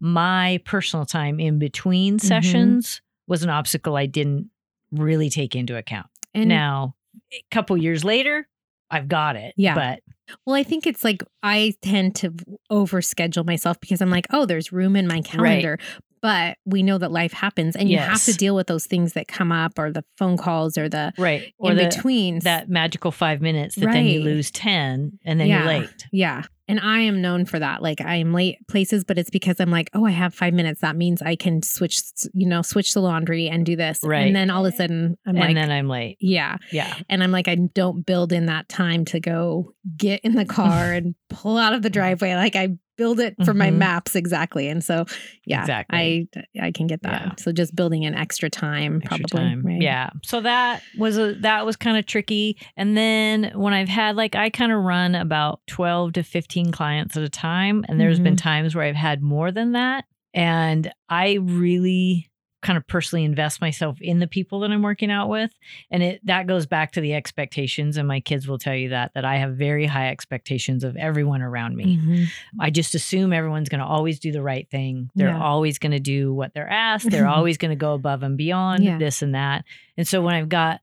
my 0.00 0.60
personal 0.64 1.06
time 1.06 1.40
in 1.40 1.58
between 1.58 2.18
Mm-hmm. 2.18 2.26
sessions 2.26 3.00
was 3.26 3.42
an 3.42 3.50
obstacle 3.50 3.96
I 3.96 4.06
didn't 4.06 4.50
really 4.90 5.28
take 5.30 5.54
into 5.54 5.76
account. 5.76 6.06
And 6.34 6.48
now, 6.48 6.94
a 7.32 7.42
couple 7.50 7.76
years 7.76 8.04
later, 8.04 8.46
I've 8.90 9.08
got 9.08 9.36
it. 9.36 9.54
Yeah. 9.56 9.74
But 9.74 10.00
Well, 10.44 10.56
I 10.56 10.62
think 10.62 10.86
it's 10.86 11.04
like 11.04 11.22
I 11.42 11.74
tend 11.82 12.14
to 12.16 12.30
overschedule 12.70 13.46
myself 13.46 13.80
because 13.80 14.00
I'm 14.00 14.10
like, 14.10 14.26
oh, 14.30 14.46
there's 14.46 14.72
room 14.72 14.96
in 14.96 15.06
my 15.06 15.20
calendar. 15.20 15.78
But 16.20 16.56
we 16.64 16.82
know 16.82 16.98
that 16.98 17.10
life 17.12 17.32
happens 17.32 17.76
and 17.76 17.88
you 17.90 17.98
have 17.98 18.22
to 18.24 18.32
deal 18.34 18.54
with 18.54 18.66
those 18.66 18.86
things 18.86 19.12
that 19.14 19.28
come 19.28 19.52
up 19.52 19.78
or 19.78 19.92
the 19.92 20.04
phone 20.16 20.36
calls 20.36 20.76
or 20.78 20.88
the 20.88 21.12
right. 21.18 21.52
Or 21.58 21.70
in 21.72 21.76
the, 21.76 21.84
between. 21.84 22.40
that 22.40 22.68
magical 22.68 23.10
five 23.12 23.40
minutes 23.40 23.74
that 23.76 23.92
then 23.92 24.06
you 24.06 24.20
lose 24.20 24.50
10 24.50 25.18
and 25.24 25.40
then 25.40 25.46
Yeah. 25.48 25.58
you're 25.58 25.80
late. 25.80 26.06
Yeah. 26.12 26.42
And 26.70 26.78
I 26.80 27.00
am 27.00 27.22
known 27.22 27.46
for 27.46 27.58
that. 27.58 27.82
Like 27.82 28.02
I 28.02 28.16
am 28.16 28.34
late 28.34 28.58
places, 28.68 29.02
but 29.02 29.16
it's 29.16 29.30
because 29.30 29.58
I'm 29.58 29.70
like, 29.70 29.88
oh, 29.94 30.04
I 30.04 30.10
have 30.10 30.34
five 30.34 30.52
minutes. 30.52 30.82
That 30.82 30.96
means 30.96 31.22
I 31.22 31.34
can 31.34 31.62
switch, 31.62 32.02
you 32.34 32.46
know, 32.46 32.60
switch 32.60 32.92
the 32.92 33.00
laundry 33.00 33.48
and 33.48 33.64
do 33.64 33.74
this. 33.74 34.00
Right. 34.02 34.26
And 34.26 34.36
then 34.36 34.50
all 34.50 34.66
of 34.66 34.74
a 34.74 34.76
sudden 34.76 35.16
I'm 35.26 35.36
and 35.36 35.38
like, 35.46 35.54
then 35.54 35.70
I'm 35.70 35.88
late. 35.88 36.18
yeah. 36.20 36.58
Yeah. 36.70 36.94
And 37.08 37.22
I'm 37.22 37.32
like, 37.32 37.48
I 37.48 37.54
don't 37.54 38.04
build 38.04 38.32
in 38.34 38.46
that 38.46 38.68
time 38.68 39.06
to 39.06 39.18
go 39.20 39.72
get 39.96 40.20
in 40.24 40.34
the 40.34 40.44
car 40.44 40.92
and 40.92 41.14
pull 41.30 41.56
out 41.56 41.72
of 41.72 41.80
the 41.80 41.90
driveway. 41.98 42.34
Like 42.34 42.54
I 42.54 42.76
build 42.98 43.20
it 43.20 43.34
for 43.44 43.54
my 43.54 43.70
Mhm. 43.70 43.76
maps 43.78 44.14
exactly. 44.14 44.68
And 44.68 44.84
so, 44.84 45.06
yeah, 45.46 45.60
Exactly. 45.62 46.28
I 46.36 46.66
I 46.66 46.70
can 46.72 46.86
get 46.86 47.00
that. 47.04 47.22
Yeah. 47.22 47.32
So 47.38 47.52
just 47.52 47.74
building 47.74 48.02
in 48.02 48.14
extra 48.14 48.50
time, 48.50 48.96
Extra 49.02 49.20
probably. 49.20 49.48
time. 49.48 49.62
Right? 49.64 49.80
Yeah. 49.80 50.10
So 50.24 50.42
that 50.42 50.82
was 50.98 51.16
a 51.16 51.34
that 51.36 51.64
was 51.64 51.76
kind 51.76 51.96
of 51.96 52.04
tricky. 52.04 52.58
And 52.76 52.96
then 52.98 53.52
when 53.54 53.72
I've 53.72 53.88
had 53.88 54.16
like 54.16 54.34
I 54.34 54.50
kind 54.50 54.72
of 54.72 54.82
run 54.82 55.14
about 55.14 55.60
12 55.68 56.12
to 56.14 56.22
15 56.22 56.72
clients 56.72 57.16
at 57.16 57.22
a 57.22 57.28
time 57.30 57.84
and 57.88 57.98
there's 57.98 58.20
been 58.20 58.34
Mhm. 58.34 58.42
times 58.42 58.74
where 58.74 58.84
I've 58.84 58.96
had 58.96 59.22
more 59.22 59.50
than 59.52 59.72
that 59.72 60.04
and 60.34 60.90
I 61.08 61.38
really 61.40 62.28
kind 62.68 62.76
of 62.76 62.86
personally 62.86 63.24
invest 63.24 63.62
myself 63.62 63.96
in 64.02 64.18
the 64.18 64.26
people 64.26 64.60
that 64.60 64.70
I'm 64.70 64.82
working 64.82 65.10
out 65.10 65.30
with 65.30 65.50
and 65.90 66.02
it 66.02 66.20
that 66.26 66.46
goes 66.46 66.66
back 66.66 66.92
to 66.92 67.00
the 67.00 67.14
expectations 67.14 67.96
and 67.96 68.06
my 68.06 68.20
kids 68.20 68.46
will 68.46 68.58
tell 68.58 68.74
you 68.74 68.90
that 68.90 69.12
that 69.14 69.24
I 69.24 69.36
have 69.36 69.54
very 69.56 69.86
high 69.86 70.08
expectations 70.10 70.84
of 70.84 70.94
everyone 70.96 71.40
around 71.40 71.76
me. 71.76 71.96
Mhm. 71.96 72.26
I 72.60 72.68
just 72.68 72.94
assume 72.94 73.32
everyone's 73.32 73.70
going 73.70 73.78
to 73.80 73.86
always 73.86 74.18
do 74.20 74.32
the 74.32 74.42
right 74.42 74.68
thing. 74.68 75.08
They're 75.14 75.28
Yeah. 75.28 75.42
always 75.42 75.78
going 75.78 75.92
to 75.92 75.98
do 76.00 76.34
what 76.34 76.52
they're 76.52 76.68
asked. 76.68 77.10
They're 77.10 77.26
always 77.38 77.56
going 77.56 77.70
to 77.70 77.76
go 77.76 77.94
above 77.94 78.22
and 78.22 78.36
beyond 78.36 78.84
Yeah. 78.84 78.98
this 78.98 79.22
and 79.22 79.34
that. 79.34 79.64
And 79.96 80.06
so 80.06 80.20
when 80.20 80.34
I've 80.34 80.50
got 80.50 80.80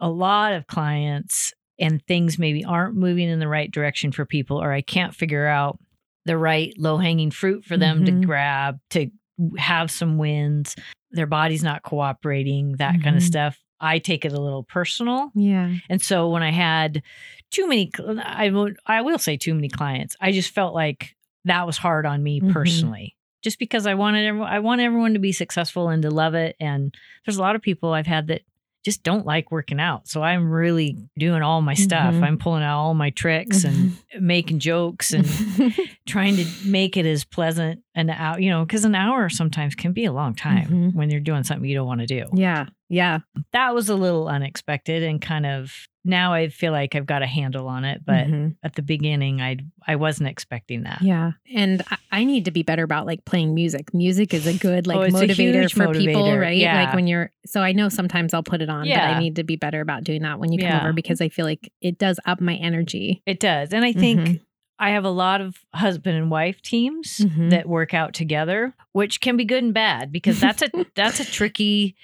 a 0.00 0.10
lot 0.10 0.54
of 0.54 0.66
clients 0.66 1.54
and 1.78 2.04
things 2.06 2.36
maybe 2.36 2.64
aren't 2.64 2.96
moving 2.96 3.28
in 3.28 3.38
the 3.38 3.46
right 3.48 3.70
direction 3.70 4.10
for 4.10 4.26
people, 4.26 4.60
or 4.60 4.72
I 4.72 4.80
can't 4.80 5.14
figure 5.14 5.46
out 5.46 5.78
the 6.24 6.36
right 6.36 6.72
low 6.78 6.96
hanging 6.98 7.30
fruit 7.30 7.64
for 7.64 7.76
them 7.76 8.00
Mhm. 8.02 8.06
to 8.06 8.26
grab 8.26 8.80
to 8.90 9.10
have 9.58 9.90
some 9.90 10.18
wins, 10.18 10.76
their 11.10 11.26
body's 11.26 11.62
not 11.62 11.82
cooperating, 11.82 12.72
that 12.76 13.02
kind 13.02 13.16
of 13.16 13.22
stuff. 13.22 13.58
I 13.80 13.98
take 13.98 14.24
it 14.24 14.32
a 14.32 14.40
little 14.40 14.62
personal. 14.62 15.30
Yeah. 15.34 15.74
And 15.90 16.00
so 16.00 16.28
when 16.28 16.42
I 16.42 16.52
had 16.52 17.02
too 17.50 17.66
many, 17.68 17.90
I 18.22 18.50
would, 18.50 18.76
I 18.86 19.02
will 19.02 19.18
say 19.18 19.36
too 19.36 19.54
many 19.54 19.68
clients, 19.68 20.16
I 20.20 20.30
just 20.32 20.54
felt 20.54 20.74
like 20.74 21.16
that 21.44 21.66
was 21.66 21.76
hard 21.76 22.06
on 22.06 22.22
me 22.22 22.40
Mhm. 22.40 22.52
personally, 22.52 23.16
just 23.42 23.58
because 23.58 23.86
I 23.86 23.94
wanted, 23.94 24.24
everyone, 24.26 24.48
I 24.48 24.60
want 24.60 24.80
everyone 24.80 25.14
to 25.14 25.18
be 25.18 25.32
successful 25.32 25.88
and 25.88 26.02
to 26.02 26.10
love 26.10 26.34
it. 26.34 26.54
And 26.60 26.94
there's 27.26 27.36
a 27.38 27.42
lot 27.42 27.56
of 27.56 27.62
people 27.62 27.92
I've 27.92 28.06
had 28.06 28.28
that 28.28 28.42
just 28.84 29.02
don't 29.02 29.24
like 29.24 29.50
working 29.52 29.78
out. 29.80 30.08
So 30.08 30.22
I'm 30.22 30.50
really 30.50 30.96
doing 31.16 31.42
all 31.42 31.62
my 31.62 31.74
stuff. 31.74 32.14
Mhm. 32.14 32.22
I'm 32.24 32.38
pulling 32.38 32.62
out 32.64 32.78
all 32.80 32.94
my 32.94 33.10
tricks 33.10 33.62
and 33.64 33.96
making 34.20 34.58
jokes 34.58 35.12
and 35.12 35.24
trying 36.06 36.36
to 36.36 36.44
make 36.66 36.96
it 36.96 37.06
as 37.06 37.24
pleasant 37.24 37.80
an 37.94 38.10
hour, 38.10 38.40
you 38.40 38.50
know, 38.50 38.64
because 38.64 38.84
an 38.84 38.94
hour 38.94 39.28
sometimes 39.28 39.74
can 39.74 39.92
be 39.92 40.04
a 40.04 40.12
long 40.12 40.34
time 40.34 40.66
Mhm. 40.68 40.94
when 40.94 41.10
you're 41.10 41.20
doing 41.20 41.44
something 41.44 41.68
you 41.68 41.76
don't 41.76 41.86
want 41.86 42.00
to 42.00 42.06
do 42.06 42.24
yeah. 42.34 42.66
Yeah. 42.88 43.20
that 43.52 43.74
was 43.74 43.88
a 43.88 43.94
little 43.94 44.28
unexpected 44.28 45.02
and 45.02 45.20
kind 45.22 45.46
of 45.46 45.72
now 46.04 46.32
I 46.32 46.48
feel 46.48 46.72
like 46.72 46.94
I've 46.96 47.06
got 47.06 47.22
a 47.22 47.26
handle 47.26 47.68
on 47.68 47.84
it, 47.84 48.04
but 48.04 48.26
Mhm. 48.26 48.56
at 48.62 48.74
the 48.74 48.82
beginning 48.82 49.40
I 49.40 49.58
I 49.86 49.96
wasn't 49.96 50.28
expecting 50.28 50.82
that. 50.82 51.00
Yeah. 51.02 51.32
And 51.54 51.82
I, 51.90 51.96
I 52.10 52.24
need 52.24 52.44
to 52.46 52.50
be 52.50 52.62
better 52.62 52.82
about 52.82 53.06
like 53.06 53.24
playing 53.24 53.54
music. 53.54 53.92
Music 53.94 54.34
is 54.34 54.46
a 54.46 54.52
good 54.56 54.86
like 54.86 54.96
Oh, 54.98 55.06
motivator 55.16 55.70
for 55.72 55.92
people, 55.92 56.36
right? 56.36 56.56
Yeah. 56.56 56.82
Like 56.84 56.94
when 56.94 57.06
you're 57.06 57.30
so 57.46 57.60
I 57.62 57.72
know 57.72 57.88
sometimes 57.88 58.34
I'll 58.34 58.42
put 58.42 58.62
it 58.62 58.68
on, 58.68 58.88
but 58.88 58.98
I 58.98 59.18
need 59.20 59.36
to 59.36 59.44
be 59.44 59.56
better 59.56 59.80
about 59.80 60.04
doing 60.04 60.22
that 60.22 60.38
when 60.38 60.52
you 60.52 60.58
come 60.58 60.68
Yeah. 60.68 60.82
over 60.82 60.92
because 60.92 61.20
I 61.20 61.28
feel 61.28 61.44
like 61.46 61.72
it 61.80 61.98
does 61.98 62.18
up 62.26 62.40
my 62.40 62.54
energy. 62.56 63.22
It 63.26 63.38
does. 63.40 63.72
And 63.72 63.84
I 63.84 63.92
think 63.92 64.20
Mhm. 64.20 64.40
I 64.78 64.90
have 64.90 65.04
a 65.04 65.10
lot 65.10 65.40
of 65.40 65.56
husband 65.72 66.16
and 66.16 66.28
wife 66.30 66.60
teams 66.62 67.18
Mhm. 67.18 67.50
that 67.50 67.68
work 67.68 67.94
out 67.94 68.14
together, 68.14 68.74
which 68.92 69.20
can 69.20 69.36
be 69.36 69.44
good 69.44 69.62
and 69.62 69.72
bad 69.74 70.10
because 70.10 70.40
that's 70.40 70.62
a 70.62 70.68
that's 70.96 71.20
a 71.20 71.24
tricky 71.24 71.94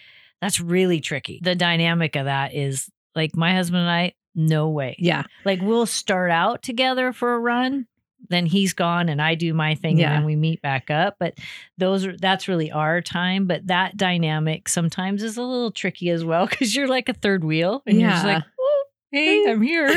that's 0.41 0.61
really 0.61 1.01
tricky. 1.01 1.41
The 1.43 1.57
dynamic 1.57 2.15
of 2.15 2.27
that 2.27 2.55
is 2.55 2.89
like 3.15 3.37
my 3.37 3.55
husband 3.55 3.81
and 3.83 3.91
I 3.91 4.13
no 4.35 4.69
way. 4.69 4.95
Yeah. 4.99 5.25
Like 5.45 5.61
we'll 5.63 5.87
start 5.87 6.31
out 6.31 6.63
together 6.63 7.13
for 7.13 7.35
a 7.35 7.39
run, 7.41 7.87
then 8.29 8.47
he's 8.47 8.73
gone 8.73 9.09
and 9.09 9.21
I 9.21 9.35
do 9.35 9.53
my 9.53 9.75
thing 9.75 9.99
Yeah. 9.99 10.09
and 10.11 10.19
then 10.19 10.25
we 10.25 10.37
meet 10.37 10.63
back 10.63 10.91
up. 10.91 11.17
But 11.19 11.39
those 11.77 12.07
are 12.07 12.17
that's 12.17 12.47
really 12.49 12.71
our 12.71 13.01
time. 13.01 13.47
But 13.47 13.67
that 13.67 13.97
dynamic 13.97 14.69
sometimes 14.69 15.23
is 15.23 15.37
a 15.37 15.43
little 15.43 15.73
tricky 15.73 16.11
as 16.11 16.25
well 16.25 16.47
because 16.47 16.75
you're 16.75 16.89
like 16.89 17.09
a 17.09 17.15
third 17.15 17.43
wheel 17.45 17.83
and 17.87 18.01
you're 18.01 18.11
just 18.11 18.25
like, 18.25 18.45
hey, 19.11 19.45
I'm 19.49 19.63
here. 19.63 19.87
well, 19.89 19.97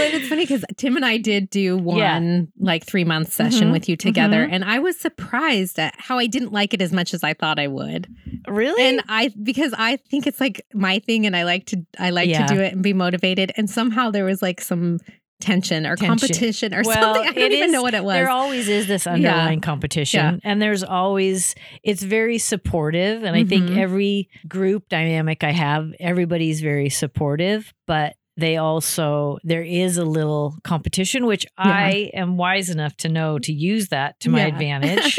and 0.00 0.14
it's 0.14 0.28
funny 0.28 0.42
because 0.44 0.64
Tim 0.76 0.96
and 0.96 1.04
I 1.04 1.16
did 1.18 1.50
do 1.50 1.76
one 1.76 1.98
Yeah. 1.98 2.40
like 2.58 2.84
three 2.86 3.04
month 3.04 3.32
session 3.32 3.68
Mhm. 3.68 3.72
with 3.72 3.88
you 3.88 3.96
together, 3.96 4.46
Mhm. 4.46 4.52
and 4.52 4.64
I 4.64 4.78
was 4.78 4.98
surprised 4.98 5.78
at 5.78 5.94
how 5.98 6.18
I 6.18 6.26
didn't 6.26 6.52
like 6.52 6.74
it 6.74 6.82
as 6.82 6.92
much 6.92 7.12
as 7.14 7.22
I 7.24 7.34
thought 7.34 7.58
I 7.58 7.66
would. 7.66 8.06
really? 8.46 8.82
And 8.82 9.02
I 9.08 9.30
because 9.42 9.74
I 9.76 9.96
think 9.96 10.26
it's 10.26 10.40
like 10.40 10.62
my 10.74 10.98
thing, 11.00 11.26
and 11.26 11.34
I 11.36 11.42
like 11.44 11.66
to 11.66 11.84
I 11.98 12.10
like 12.10 12.28
Yeah. 12.28 12.46
to 12.46 12.54
do 12.54 12.60
it 12.60 12.72
and 12.72 12.82
be 12.82 12.92
motivated. 12.92 13.52
And 13.56 13.68
somehow 13.68 14.10
there 14.10 14.24
was 14.24 14.42
like 14.42 14.60
some 14.60 14.98
tension 15.40 15.86
or 15.86 15.96
Tension. 15.96 16.18
competition 16.18 16.74
or 16.74 16.82
Well, 16.84 17.14
something. 17.14 17.22
I 17.28 17.32
don't 17.32 17.52
even 17.52 17.66
is- 17.68 17.72
know 17.72 17.82
what 17.82 17.94
it 17.94 18.02
was. 18.04 18.14
There 18.14 18.28
always 18.30 18.68
is 18.68 18.86
this 18.86 19.06
underlying 19.06 19.60
competition, 19.60 20.20
Yeah. 20.20 20.50
and 20.50 20.60
there's 20.60 20.82
always 20.82 21.54
it's 21.82 22.02
very 22.02 22.38
supportive. 22.38 23.22
And 23.22 23.36
I 23.36 23.44
think 23.44 23.70
Mhm. 23.70 23.78
every 23.78 24.28
group 24.48 24.88
dynamic 24.88 25.44
I 25.44 25.52
have, 25.52 25.92
everybody's 26.00 26.60
very 26.60 26.88
supportive, 26.88 27.72
but 27.86 28.14
they 28.36 28.56
also 28.56 29.38
there 29.44 29.62
is 29.62 29.96
a 29.98 30.04
little 30.04 30.56
competition, 30.64 31.26
which 31.26 31.46
I 31.56 32.10
am 32.14 32.36
wise 32.36 32.70
enough 32.70 32.96
to 32.98 33.08
know 33.08 33.38
to 33.40 33.52
use 33.52 33.88
that 33.88 34.18
to 34.20 34.30
my 34.30 34.40
Yeah. 34.40 34.46
advantage. 34.54 35.18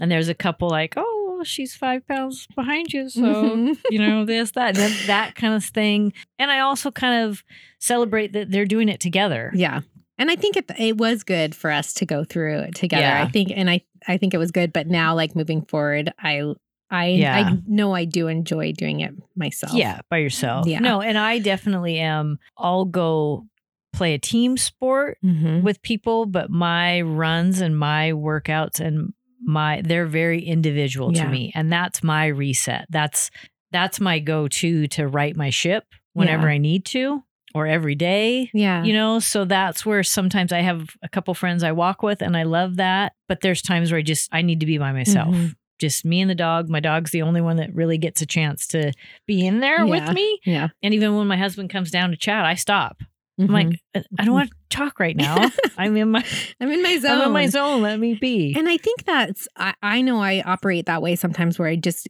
and 0.00 0.10
there's 0.10 0.28
a 0.28 0.34
couple 0.34 0.68
like, 0.68 0.94
oh, 0.96 1.19
well, 1.40 1.44
she's 1.46 1.74
five 1.74 2.06
pounds 2.06 2.46
behind 2.54 2.92
you, 2.92 3.08
so 3.08 3.22
Mhm. 3.22 3.78
you 3.90 3.98
know 3.98 4.26
this 4.26 4.50
that 4.52 4.74
then 4.74 4.92
that 5.06 5.34
kind 5.34 5.54
of 5.54 5.64
thing. 5.64 6.12
And 6.38 6.50
I 6.50 6.60
also 6.60 6.90
kind 6.90 7.24
of 7.24 7.42
celebrate 7.78 8.34
that 8.34 8.50
they're 8.50 8.66
doing 8.66 8.88
it 8.90 9.00
together. 9.00 9.50
Yeah. 9.54 9.80
And 10.18 10.30
I 10.30 10.36
think 10.36 10.56
it 10.58 10.70
it 10.78 10.98
was 10.98 11.22
good 11.24 11.54
for 11.54 11.70
us 11.70 11.94
to 11.94 12.04
go 12.06 12.24
through 12.24 12.58
it 12.60 12.74
together. 12.74 13.02
Yeah. 13.02 13.24
I 13.24 13.28
think 13.28 13.52
and 13.54 13.70
I 13.70 13.80
I 14.06 14.18
think 14.18 14.34
it 14.34 14.38
was 14.38 14.50
good, 14.50 14.70
but 14.72 14.86
now 14.86 15.14
like 15.14 15.34
moving 15.34 15.62
forward, 15.62 16.12
I 16.18 16.42
I 16.90 17.06
Yeah. 17.06 17.36
I 17.36 17.58
know 17.66 17.94
I 17.94 18.04
do 18.04 18.28
enjoy 18.28 18.72
doing 18.72 19.00
it 19.00 19.14
myself. 19.34 19.72
Yeah, 19.74 20.00
by 20.10 20.18
yourself. 20.18 20.66
Yeah. 20.66 20.80
No, 20.80 21.00
and 21.00 21.16
I 21.16 21.38
definitely 21.38 21.98
am. 22.00 22.38
I'll 22.58 22.84
go 22.84 23.46
play 23.92 24.12
a 24.14 24.18
team 24.18 24.56
sport 24.56 25.18
Mhm. 25.24 25.62
with 25.62 25.80
people, 25.82 26.26
but 26.26 26.50
my 26.50 27.00
runs 27.00 27.60
and 27.60 27.76
my 27.78 28.12
workouts 28.12 28.78
and 28.78 29.14
my 29.40 29.82
they're 29.84 30.06
very 30.06 30.42
individual 30.42 31.12
Yeah. 31.14 31.24
to 31.24 31.30
me. 31.30 31.52
And 31.54 31.72
that's 31.72 32.02
my 32.02 32.26
reset. 32.26 32.86
That's 32.90 33.30
that's 33.72 34.00
my 34.00 34.18
go-to 34.18 34.86
to 34.88 35.06
right 35.06 35.36
my 35.36 35.50
ship 35.50 35.84
whenever 36.12 36.48
Yeah. 36.48 36.54
I 36.54 36.58
need 36.58 36.84
to 36.86 37.22
or 37.54 37.66
every 37.66 37.94
day. 37.94 38.50
Yeah. 38.52 38.82
You 38.84 38.92
know, 38.92 39.18
so 39.20 39.44
that's 39.44 39.84
where 39.86 40.02
sometimes 40.02 40.52
I 40.52 40.60
have 40.60 40.90
a 41.02 41.08
couple 41.08 41.32
friends 41.34 41.62
I 41.62 41.72
walk 41.72 42.02
with 42.02 42.20
and 42.22 42.36
I 42.36 42.42
love 42.44 42.76
that, 42.76 43.12
but 43.28 43.40
there's 43.40 43.62
times 43.62 43.90
where 43.90 43.98
I 43.98 44.02
just 44.02 44.28
I 44.32 44.42
need 44.42 44.60
to 44.60 44.66
be 44.66 44.78
by 44.78 44.92
myself. 44.92 45.34
Mhm. 45.34 45.54
Just 45.80 46.04
me 46.04 46.20
and 46.20 46.28
the 46.30 46.34
dog. 46.34 46.68
My 46.68 46.80
dog's 46.80 47.10
the 47.10 47.22
only 47.22 47.40
one 47.40 47.56
that 47.56 47.74
really 47.74 47.96
gets 47.96 48.20
a 48.20 48.26
chance 48.26 48.66
to 48.68 48.92
be 49.26 49.46
in 49.46 49.60
there 49.60 49.78
Yeah. 49.78 49.84
with 49.84 50.12
me. 50.12 50.38
yeah. 50.44 50.68
And 50.82 50.92
even 50.92 51.16
when 51.16 51.26
my 51.26 51.36
husband 51.38 51.70
comes 51.70 51.90
down 51.90 52.10
to 52.10 52.16
chat, 52.16 52.44
I 52.44 52.54
stop. 52.54 53.02
I'm 53.40 53.48
like, 53.48 53.66
Mm-hmm. 53.68 53.98
"Uh, 53.98 54.02
I 54.18 54.24
don't 54.24 54.34
want 54.34 54.50
to 54.50 54.56
talk 54.68 55.00
right 55.00 55.16
now. 55.16 55.50
I'm 55.78 55.96
in 55.96 56.10
my 56.10 56.24
I'm 56.60 56.70
in 56.70 56.82
my 56.82 56.98
zone. 56.98 57.10
I'm 57.12 57.26
in 57.28 57.32
my 57.32 57.46
zone. 57.46 57.82
Let 57.82 57.98
me 57.98 58.14
be. 58.14 58.54
And 58.56 58.68
I 58.68 58.76
think 58.76 59.04
that's, 59.04 59.48
I, 59.56 59.74
I 59.82 60.00
know 60.02 60.20
I 60.22 60.42
operate 60.42 60.86
that 60.86 61.02
way 61.02 61.16
sometimes 61.16 61.58
where 61.58 61.68
I 61.68 61.76
just 61.76 62.08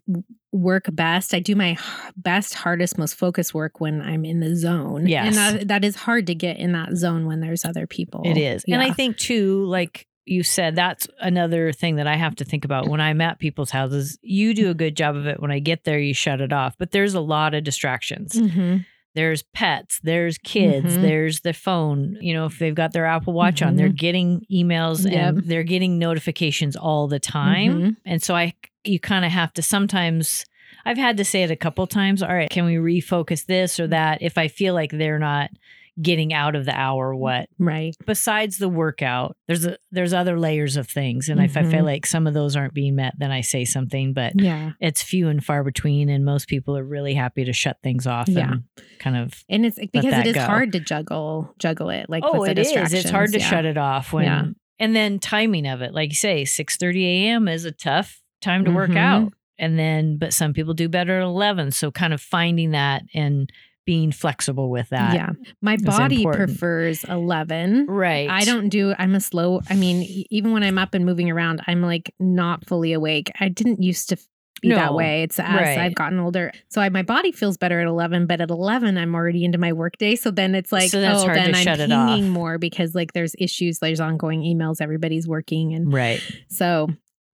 work 0.52 0.86
best. 0.92 1.32
I 1.34 1.40
do 1.40 1.54
my 1.54 1.76
best, 2.16 2.54
hardest, 2.54 2.98
most 2.98 3.14
focused 3.14 3.54
work 3.54 3.80
when 3.80 4.02
I'm 4.02 4.24
in 4.24 4.40
the 4.40 4.54
zone. 4.56 5.06
Yes. 5.06 5.26
And 5.28 5.36
that, 5.36 5.68
that 5.68 5.84
is 5.84 5.96
hard 5.96 6.26
to 6.26 6.34
get 6.34 6.58
in 6.58 6.72
that 6.72 6.96
zone 6.96 7.26
when 7.26 7.40
there's 7.40 7.64
other 7.64 7.86
people. 7.86 8.22
It 8.24 8.36
is. 8.36 8.64
And 8.68 8.82
I 8.82 8.92
think 8.92 9.16
too, 9.16 9.64
like 9.66 10.06
you 10.26 10.42
said, 10.42 10.76
that's 10.76 11.08
another 11.20 11.72
thing 11.72 11.96
that 11.96 12.06
I 12.06 12.14
have 12.16 12.36
to 12.36 12.44
think 12.44 12.64
about 12.64 12.88
when 12.88 13.00
I'm 13.00 13.20
at 13.20 13.38
people's 13.38 13.70
houses. 13.70 14.18
You 14.22 14.54
do 14.54 14.70
a 14.70 14.74
good 14.74 14.96
job 14.96 15.16
of 15.16 15.26
it. 15.26 15.40
When 15.40 15.50
I 15.50 15.58
get 15.60 15.84
there, 15.84 15.98
you 15.98 16.14
shut 16.14 16.40
it 16.40 16.52
off. 16.52 16.76
But 16.78 16.90
there's 16.92 17.14
a 17.14 17.20
lot 17.20 17.54
of 17.54 17.64
distractions. 17.64 18.34
Mhm. 18.34 18.84
There's 19.14 19.42
pets, 19.54 19.98
there's 20.02 20.38
kids, 20.38 20.96
Mhm. 20.96 21.02
there's 21.02 21.40
the 21.40 21.52
phone. 21.52 22.16
You 22.20 22.32
know, 22.34 22.46
if 22.46 22.58
they've 22.58 22.74
got 22.74 22.92
their 22.92 23.06
Apple 23.06 23.32
Watch 23.32 23.60
on, 23.62 23.76
they're 23.76 23.88
getting 23.88 24.46
emails 24.52 25.04
Yep. 25.10 25.14
and 25.36 25.44
they're 25.46 25.64
getting 25.64 25.98
notifications 25.98 26.76
all 26.76 27.08
the 27.08 27.18
time. 27.18 27.72
Mhm. 27.82 27.96
And 28.06 28.22
so 28.22 28.34
I 28.36 28.54
you 28.84 28.98
kind 28.98 29.24
of 29.26 29.30
have 29.32 29.52
to 29.54 29.62
sometimes 29.62 30.44
I've 30.86 30.96
had 30.96 31.18
to 31.18 31.24
say 31.24 31.42
it 31.42 31.50
a 31.50 31.56
couple 31.56 31.86
times, 31.86 32.22
all 32.22 32.32
right, 32.34 32.48
can 32.48 32.64
we 32.64 32.76
refocus 32.76 33.44
this 33.44 33.78
or 33.78 33.86
that 33.88 34.22
if 34.22 34.38
I 34.38 34.48
feel 34.48 34.72
like 34.72 34.92
they're 34.92 35.18
not 35.18 35.50
getting 36.00 36.32
out 36.32 36.54
of 36.56 36.64
the 36.64 36.74
hour 36.74 37.14
what 37.14 37.48
Right. 37.58 37.94
besides 38.06 38.58
the 38.58 38.68
workout 38.68 39.36
there's 39.48 39.64
a, 39.66 39.76
there's 39.90 40.12
other 40.12 40.38
layers 40.38 40.76
of 40.76 40.88
things 40.88 41.28
and 41.28 41.40
if 41.40 41.56
i 41.56 41.62
feel 41.62 41.84
like 41.84 42.06
some 42.06 42.26
of 42.26 42.34
those 42.34 42.56
aren't 42.56 42.74
being 42.74 42.96
met 42.96 43.14
then 43.18 43.30
i 43.30 43.40
say 43.40 43.64
something 43.64 44.12
but 44.12 44.32
Yeah. 44.40 44.72
it's 44.80 45.02
few 45.02 45.28
and 45.28 45.44
far 45.44 45.64
between 45.64 46.08
and 46.08 46.24
most 46.24 46.48
people 46.48 46.76
are 46.76 46.84
really 46.84 47.14
happy 47.14 47.44
to 47.44 47.52
shut 47.52 47.76
things 47.82 48.06
off 48.06 48.28
Yeah. 48.28 48.52
and 48.52 48.62
kind 48.98 49.16
of 49.16 49.42
And 49.48 49.66
it's 49.66 49.78
because 49.78 50.04
it 50.04 50.26
is 50.26 50.34
go. 50.34 50.42
hard 50.44 50.72
to 50.72 50.80
juggle 50.80 51.54
juggle 51.58 51.90
it. 51.90 52.06
Like 52.08 52.22
oh 52.26 52.44
it 52.44 52.54
the 52.54 52.60
is 52.62 52.68
it's 52.92 53.10
hard 53.10 53.28
to 53.28 53.38
distractions. 53.38 53.44
shut 53.44 53.64
it 53.64 53.76
off 53.78 54.12
when 54.12 54.24
Yeah. 54.24 54.44
and 54.78 54.94
then 54.96 55.18
timing 55.18 55.66
of 55.66 55.82
it 55.82 55.92
like 55.94 56.10
you 56.10 56.16
say 56.16 56.44
6 56.44 56.76
30 56.76 57.26
a.m 57.26 57.48
is 57.48 57.64
a 57.64 57.72
tough 57.72 58.20
time 58.40 58.64
to 58.64 58.70
work 58.70 58.90
Mhm. 58.90 58.96
out 58.96 59.32
and 59.58 59.78
then 59.78 60.16
but 60.18 60.32
some 60.32 60.52
people 60.54 60.72
do 60.74 60.88
better 60.88 61.18
at 61.20 61.24
11 61.24 61.70
so 61.72 61.90
kind 61.90 62.12
of 62.14 62.20
finding 62.20 62.70
that 62.70 63.02
and 63.14 63.50
being 63.90 64.12
flexible 64.12 64.70
with 64.70 64.88
that 64.90 65.14
Yeah. 65.14 65.30
My 65.60 65.76
body 65.76 66.24
prefers 66.24 67.02
11. 67.02 67.86
right 67.88 68.30
I 68.30 68.44
don't 68.44 68.68
do, 68.68 68.94
I'm 68.96 69.16
a 69.16 69.20
slow, 69.20 69.62
I 69.68 69.74
mean, 69.74 70.24
even 70.30 70.52
when 70.52 70.62
I'm 70.62 70.78
up 70.78 70.94
and 70.94 71.04
moving 71.04 71.28
around, 71.28 71.60
I'm 71.66 71.82
like 71.82 72.14
not 72.20 72.64
fully 72.64 72.92
awake. 72.92 73.32
I 73.40 73.48
didn't 73.48 73.82
used 73.82 74.10
to 74.10 74.16
be 74.62 74.68
that 74.68 74.94
way. 74.94 75.24
It's 75.24 75.40
as 75.40 75.52
Right. 75.60 75.78
I've 75.78 75.96
gotten 75.96 76.20
older. 76.20 76.52
So 76.68 76.80
I, 76.80 76.88
my 76.90 77.02
body 77.02 77.32
feels 77.32 77.56
better 77.56 77.80
at 77.80 77.88
11, 77.88 78.28
but 78.28 78.40
at 78.40 78.50
11, 78.50 78.96
I'm 78.96 79.12
already 79.12 79.44
into 79.44 79.58
my 79.58 79.72
workday. 79.72 80.14
So 80.14 80.30
then 80.30 80.54
it's 80.54 80.70
like, 80.70 80.92
So 80.92 81.00
that's 81.00 81.22
oh, 81.22 81.24
hard 81.24 81.38
to 81.38 81.42
then 81.46 81.54
I'm 81.56 81.64
shut 81.64 81.80
it 81.80 81.90
off. 81.90 82.10
pinging 82.10 82.30
more 82.30 82.58
because 82.58 82.94
like 82.94 83.12
there's 83.12 83.34
issues, 83.40 83.80
there's 83.80 83.98
ongoing 83.98 84.42
emails, 84.42 84.80
everybody's 84.80 85.26
working. 85.26 85.74
And 85.74 85.92
right 85.92 86.20
so 86.48 86.90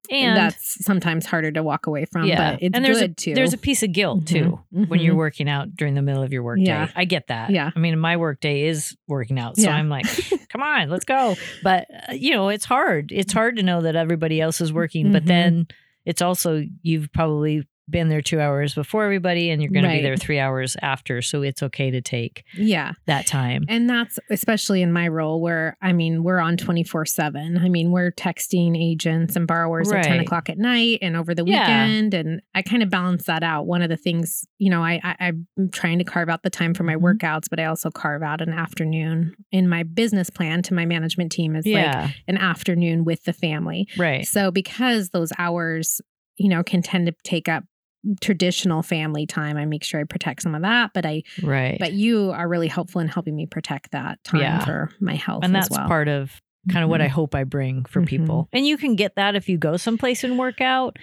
and 0.09 0.37
that's 0.37 0.83
sometimes 0.85 1.25
harder 1.25 1.51
to 1.51 1.63
walk 1.63 1.87
away 1.87 2.05
from, 2.05 2.25
Yeah. 2.25 2.51
but 2.53 2.63
it's 2.63 2.75
and 2.75 2.83
there's 2.85 2.99
good 2.99 3.11
a, 3.11 3.13
too. 3.15 3.33
There's 3.35 3.53
a 3.53 3.57
piece 3.57 3.83
of 3.83 3.91
guilt 3.91 4.27
too 4.27 4.59
Mhm. 4.73 4.87
when 4.89 4.99
you're 4.99 5.13
Mhm. 5.13 5.17
working 5.17 5.49
out 5.49 5.75
during 5.75 5.93
the 5.95 6.01
middle 6.01 6.23
of 6.23 6.31
your 6.33 6.43
workday. 6.43 6.65
Yeah. 6.65 6.87
I 6.95 7.05
get 7.05 7.27
that. 7.27 7.49
Yeah. 7.51 7.71
I 7.75 7.79
mean, 7.79 7.97
my 7.99 8.17
workday 8.17 8.67
is 8.67 8.95
working 9.07 9.39
out, 9.39 9.57
so 9.57 9.63
Yeah. 9.63 9.75
I'm 9.75 9.89
like, 9.89 10.05
come 10.49 10.61
on, 10.61 10.89
let's 10.89 11.05
go. 11.05 11.35
But 11.63 11.87
uh, 12.09 12.13
you 12.13 12.31
know, 12.31 12.49
it's 12.49 12.65
hard. 12.65 13.11
It's 13.11 13.33
hard 13.33 13.57
to 13.57 13.63
know 13.63 13.81
that 13.81 13.95
everybody 13.95 14.39
else 14.41 14.61
is 14.61 14.71
working, 14.73 15.11
but 15.11 15.23
Mhm. 15.23 15.27
then 15.27 15.67
it's 16.05 16.21
also 16.21 16.63
you've 16.83 17.11
probably 17.13 17.63
been 17.89 18.09
there 18.09 18.21
two 18.21 18.39
hours 18.39 18.73
before 18.73 19.03
everybody, 19.05 19.49
and 19.51 19.61
you're 19.61 19.71
going 19.71 19.83
to 19.83 19.89
be 19.91 20.01
there 20.01 20.17
three 20.17 20.39
hours 20.39 20.75
after. 20.81 21.21
So 21.21 21.41
it's 21.43 21.61
okay 21.63 21.91
to 21.91 22.01
take 22.01 22.43
yeah. 22.57 22.93
that 23.05 23.27
time. 23.27 23.63
And 23.69 23.89
that's 23.89 24.17
especially 24.29 24.81
in 24.81 24.91
my 24.91 25.07
role 25.07 25.39
where, 25.41 25.77
I 25.81 25.93
mean, 25.93 26.23
we're 26.23 26.39
on 26.39 26.57
24 26.57 27.05
7. 27.05 27.57
I 27.57 27.69
mean, 27.69 27.91
we're 27.91 28.11
texting 28.11 28.75
agents 28.81 29.35
and 29.35 29.45
borrowers 29.47 29.91
at 29.91 30.03
10 30.03 30.19
o'clock 30.21 30.49
at 30.49 30.57
night 30.57 30.99
and 31.01 31.15
over 31.15 31.35
the 31.35 31.43
Yeah. 31.45 31.61
weekend. 31.85 32.13
And 32.13 32.41
I 32.55 32.61
kind 32.61 32.81
of 32.81 32.89
balance 32.89 33.25
that 33.25 33.43
out. 33.43 33.67
One 33.67 33.81
of 33.81 33.89
the 33.89 33.97
things, 33.97 34.45
you 34.57 34.69
know, 34.69 34.81
I, 34.83 34.99
I, 35.03 35.33
I'm 35.57 35.69
trying 35.71 35.99
to 35.99 36.03
carve 36.03 36.29
out 36.29 36.43
the 36.43 36.49
time 36.49 36.73
for 36.73 36.83
my 36.83 36.95
Mhm. 36.95 37.01
workouts, 37.17 37.49
but 37.49 37.59
I 37.59 37.65
also 37.65 37.91
carve 37.91 38.23
out 38.23 38.41
an 38.41 38.51
afternoon 38.53 39.35
in 39.51 39.69
my 39.69 39.83
business 39.83 40.29
plan 40.29 40.61
to 40.63 40.73
my 40.73 40.85
management 40.85 41.31
team 41.31 41.55
is 41.55 41.65
like 41.65 41.73
Yeah. 41.75 42.09
an 42.27 42.37
afternoon 42.37 43.05
with 43.05 43.23
the 43.25 43.33
family. 43.33 43.87
right. 43.97 44.25
So 44.25 44.51
because 44.51 45.09
those 45.09 45.31
hours, 45.37 46.01
you 46.37 46.49
know, 46.49 46.63
can 46.63 46.81
tend 46.81 47.05
to 47.07 47.13
take 47.23 47.47
up 47.47 47.63
traditional 48.21 48.81
family 48.83 49.25
time, 49.25 49.57
I 49.57 49.65
make 49.65 49.83
sure 49.83 49.99
I 49.99 50.03
protect 50.03 50.41
some 50.43 50.55
of 50.55 50.61
that. 50.63 50.91
But 50.93 51.05
I 51.05 51.23
Right. 51.41 51.77
but 51.79 51.93
you 51.93 52.31
are 52.31 52.47
really 52.47 52.67
helpful 52.67 53.01
in 53.01 53.07
helping 53.07 53.35
me 53.35 53.45
protect 53.45 53.91
that 53.91 54.23
time 54.23 54.41
Yeah. 54.41 54.59
for 54.65 54.89
my 54.99 55.15
health 55.15 55.43
and 55.43 55.53
that's 55.55 55.69
well. 55.69 55.87
part 55.87 56.07
of 56.07 56.41
kind 56.71 56.83
of 56.83 56.89
what 56.89 56.99
I 57.01 57.07
Mhm. 57.07 57.11
hope 57.11 57.35
I 57.35 57.43
bring 57.43 57.85
for 57.85 58.01
Mhm. 58.01 58.07
people. 58.07 58.49
And 58.51 58.65
you 58.65 58.77
can 58.77 58.95
get 58.95 59.15
that 59.15 59.35
if 59.35 59.47
you 59.47 59.57
go 59.57 59.77
someplace 59.77 60.23
and 60.23 60.37
work 60.39 60.61
out. 60.61 60.97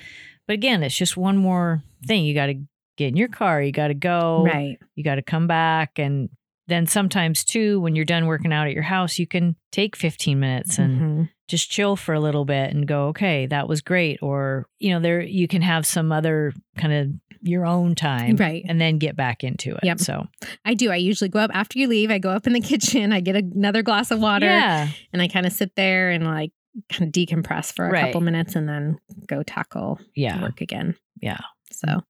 But 0.48 0.54
again, 0.54 0.82
it's 0.82 0.96
just 0.96 1.16
one 1.16 1.36
more 1.36 1.82
thing. 2.06 2.24
You 2.24 2.34
got 2.34 2.46
to 2.46 2.54
get 2.96 3.08
in 3.08 3.16
your 3.16 3.28
car, 3.28 3.62
you 3.62 3.70
got 3.72 3.88
to 3.88 3.94
go, 3.94 4.42
right. 4.44 4.76
you 4.96 5.04
got 5.04 5.14
to 5.16 5.22
come 5.22 5.46
back. 5.46 5.98
And 6.00 6.30
then 6.72 6.86
sometimes, 6.86 7.44
too, 7.44 7.80
when 7.80 7.94
you're 7.94 8.04
done 8.04 8.26
working 8.26 8.52
out 8.52 8.66
at 8.66 8.72
your 8.72 8.82
house, 8.82 9.18
you 9.18 9.26
can 9.26 9.54
take 9.70 9.94
15 9.94 10.40
minutes 10.40 10.78
and 10.78 11.00
Mhm. 11.00 11.28
just 11.48 11.70
chill 11.70 11.94
for 11.96 12.14
a 12.14 12.20
little 12.20 12.44
bit 12.44 12.72
and 12.74 12.86
go, 12.88 13.08
okay, 13.08 13.46
that 13.46 13.68
was 13.68 13.80
great. 13.82 14.18
Or, 14.22 14.66
you 14.78 14.90
know, 14.90 14.98
there 15.00 15.20
you 15.20 15.46
can 15.46 15.62
have 15.62 15.84
some 15.86 16.10
other 16.10 16.52
kind 16.76 16.92
of 16.92 17.08
your 17.44 17.66
own 17.66 17.94
time. 17.94 18.36
Right. 18.36 18.64
And 18.68 18.80
then 18.80 18.98
get 18.98 19.16
back 19.16 19.42
into 19.44 19.72
it. 19.74 19.80
Yep. 19.82 19.98
So, 20.00 20.26
I 20.64 20.74
do. 20.74 20.90
I 20.90 20.96
usually 20.96 21.28
go 21.28 21.40
up 21.40 21.50
after 21.52 21.78
you 21.78 21.88
leave. 21.88 22.10
I 22.10 22.18
go 22.18 22.30
up 22.30 22.46
in 22.46 22.52
the 22.52 22.60
kitchen. 22.72 23.12
I 23.12 23.20
get 23.20 23.36
another 23.36 23.82
glass 23.82 24.10
of 24.10 24.20
water, 24.20 24.46
yeah. 24.46 24.88
and 25.12 25.20
I 25.20 25.28
kind 25.28 25.44
of 25.46 25.52
sit 25.52 25.74
there 25.76 26.10
and 26.10 26.24
like 26.24 26.52
kind 26.90 27.02
of 27.08 27.12
decompress 27.12 27.72
for 27.74 27.86
a 27.86 27.90
Right. 27.90 28.04
couple 28.06 28.20
minutes, 28.22 28.54
and 28.56 28.68
then 28.68 28.98
go 29.26 29.42
tackle 29.42 29.98
Yeah. 30.14 30.40
work 30.40 30.60
again. 30.60 30.94
Yeah. 31.20 31.40
So, 31.72 32.02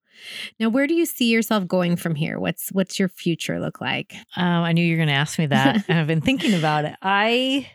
now 0.61 0.69
where 0.69 0.87
do 0.87 0.95
you 0.95 1.07
see 1.07 1.31
yourself 1.31 1.67
going 1.67 1.97
from 1.97 2.15
here? 2.15 2.39
What's 2.39 2.71
what's 2.71 2.99
your 2.99 3.09
future 3.09 3.59
look 3.61 3.81
like? 3.81 4.15
Um, 4.37 4.63
I 4.65 4.73
knew 4.73 4.85
you 4.85 4.93
were 4.95 4.99
going 5.05 5.09
to 5.09 5.15
ask 5.15 5.39
me 5.39 5.47
that, 5.47 5.85
and 5.89 5.99
I've 5.99 6.07
been 6.07 6.21
thinking 6.21 6.55
about 6.55 6.85
it. 6.85 6.95
I, 7.03 7.71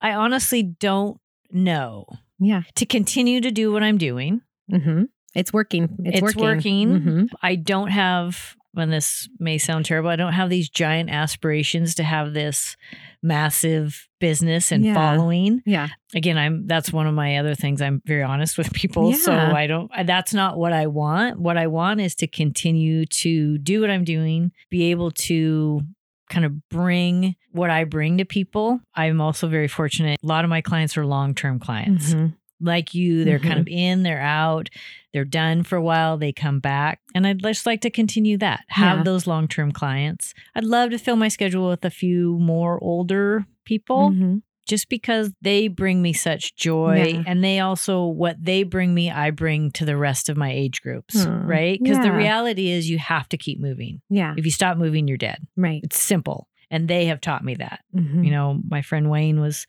I 0.00 0.14
honestly 0.14 0.62
don't 0.62 1.18
know 1.50 2.06
Yeah. 2.38 2.62
to 2.76 2.86
continue 2.86 3.40
to 3.40 3.50
do 3.50 3.72
what 3.72 3.82
I'm 3.82 3.98
doing. 3.98 4.40
Mm-hmm. 4.70 5.04
It's 5.34 5.52
working. 5.52 5.96
It's, 6.04 6.18
It's 6.18 6.22
working. 6.22 6.42
working. 6.42 7.00
Mhm. 7.00 7.28
I 7.42 7.54
don't 7.56 7.88
have, 7.88 8.56
and 8.76 8.92
this 8.92 9.28
may 9.38 9.58
sound 9.58 9.84
terrible, 9.86 10.10
I 10.10 10.16
don't 10.16 10.32
have 10.34 10.50
these 10.50 10.68
giant 10.68 11.08
aspirations 11.10 11.94
to 11.96 12.02
have 12.02 12.32
this 12.34 12.76
massive 13.22 14.08
business 14.20 14.72
and 14.72 14.84
Yeah. 14.84 14.94
following. 14.94 15.62
Yeah. 15.64 15.88
Again, 16.14 16.36
I'm 16.38 16.66
that's 16.66 16.92
one 16.92 17.06
of 17.06 17.14
my 17.14 17.36
other 17.38 17.54
things. 17.54 17.80
I'm 17.80 18.02
very 18.04 18.22
honest 18.22 18.58
with 18.58 18.72
people, 18.72 19.12
so 19.14 19.32
I 19.32 19.66
don't. 19.66 19.90
That's 20.04 20.34
not 20.34 20.58
what 20.58 20.72
I 20.72 20.86
want. 20.88 21.38
What 21.40 21.56
I 21.56 21.66
want 21.68 22.00
is 22.00 22.14
to 22.16 22.26
continue 22.26 23.06
to 23.06 23.58
do 23.58 23.80
what 23.80 23.90
I'm 23.90 24.04
doing, 24.04 24.52
be 24.70 24.90
able 24.90 25.10
to 25.12 25.82
kind 26.30 26.44
of 26.46 26.68
bring 26.70 27.36
what 27.50 27.68
I 27.70 27.84
bring 27.84 28.18
to 28.18 28.24
people. 28.24 28.80
I'm 28.94 29.20
also 29.20 29.48
very 29.48 29.68
fortunate. 29.68 30.18
A 30.22 30.26
lot 30.26 30.44
of 30.44 30.48
my 30.50 30.60
clients 30.62 30.96
are 30.96 31.04
long 31.04 31.34
term 31.34 31.58
clients 31.58 32.14
Mhm. 32.14 32.34
Like 32.62 32.94
you. 32.94 33.24
They're 33.24 33.38
kind 33.38 33.58
of 33.58 33.68
in, 33.68 34.02
they're 34.02 34.20
out, 34.20 34.68
they're 35.12 35.24
done 35.24 35.62
for 35.62 35.76
a 35.76 35.82
while, 35.82 36.16
they 36.18 36.32
come 36.32 36.60
back. 36.60 37.00
And 37.14 37.26
I'd 37.26 37.42
just 37.42 37.66
like 37.66 37.80
to 37.82 37.90
continue 37.90 38.38
that, 38.38 38.64
have 38.68 38.98
Yeah. 38.98 39.04
those 39.04 39.26
long 39.26 39.48
term 39.48 39.72
clients. 39.72 40.32
I'd 40.54 40.64
love 40.64 40.90
to 40.90 40.98
fill 40.98 41.16
my 41.16 41.28
schedule 41.28 41.68
with 41.68 41.84
a 41.84 41.90
few 41.90 42.38
more 42.38 42.82
older 42.82 43.46
people 43.64 44.10
Mhm. 44.10 44.42
just 44.66 44.88
because 44.88 45.32
they 45.42 45.68
bring 45.68 46.00
me 46.02 46.12
such 46.12 46.54
joy. 46.56 47.04
Yeah. 47.14 47.22
And 47.26 47.42
they 47.44 47.58
also, 47.60 48.06
what 48.06 48.36
they 48.42 48.62
bring 48.62 48.94
me, 48.94 49.10
I 49.10 49.30
bring 49.30 49.70
to 49.72 49.84
the 49.84 49.96
rest 49.96 50.28
of 50.28 50.36
my 50.36 50.50
age 50.52 50.80
groups, 50.82 51.26
Aw, 51.26 51.42
right? 51.44 51.78
Because 51.82 51.98
the 51.98 52.12
reality 52.12 52.70
is 52.70 52.88
you 52.88 52.98
have 52.98 53.28
to 53.30 53.36
keep 53.36 53.60
moving. 53.60 54.00
Yeah. 54.08 54.34
If 54.36 54.44
you 54.44 54.50
stop 54.50 54.78
moving, 54.78 55.08
you're 55.08 55.16
dead. 55.18 55.38
Right. 55.56 55.80
It's 55.84 55.98
simple. 56.00 56.48
And 56.70 56.88
they 56.88 57.04
have 57.06 57.20
taught 57.20 57.44
me 57.44 57.54
that. 57.56 57.80
Mhm. 57.94 58.24
You 58.24 58.30
know, 58.30 58.60
my 58.66 58.80
friend 58.80 59.10
Wayne 59.10 59.40
was 59.40 59.66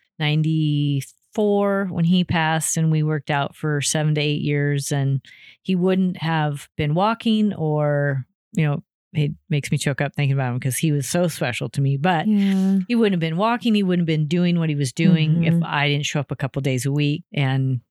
94 1.35 1.87
when 1.91 2.05
he 2.05 2.23
passed, 2.23 2.77
and 2.77 2.91
we 2.91 3.03
worked 3.03 3.31
out 3.31 3.55
for 3.55 3.81
seven 3.81 4.15
to 4.15 4.21
eight 4.21 4.41
years. 4.41 4.91
And 4.91 5.21
he 5.61 5.75
wouldn't 5.75 6.17
have 6.17 6.69
been 6.77 6.93
walking, 6.93 7.53
or, 7.53 8.25
you 8.53 8.65
know, 8.65 8.83
it 9.13 9.31
makes 9.49 9.71
me 9.71 9.77
choke 9.77 10.01
up 10.01 10.15
thinking 10.15 10.33
about 10.33 10.53
him 10.53 10.59
because 10.59 10.77
he 10.77 10.91
was 10.91 11.07
so 11.07 11.27
special 11.27 11.69
to 11.69 11.81
me. 11.81 11.97
But 11.97 12.27
yeah. 12.27 12.79
he 12.87 12.95
wouldn't 12.95 13.13
have 13.13 13.19
been 13.19 13.37
walking, 13.37 13.75
he 13.75 13.83
wouldn't 13.83 14.07
have 14.09 14.17
been 14.17 14.27
doing 14.27 14.57
what 14.57 14.69
he 14.69 14.75
was 14.75 14.91
doing 14.91 15.43
if 15.43 15.53
Mhm. 15.53 15.63
I 15.65 15.87
didn't 15.87 16.05
show 16.07 16.19
up 16.19 16.31
a 16.31 16.35
couple 16.35 16.61
days 16.61 16.85
a 16.85 16.91
week. 16.91 17.23
And, 17.31 17.81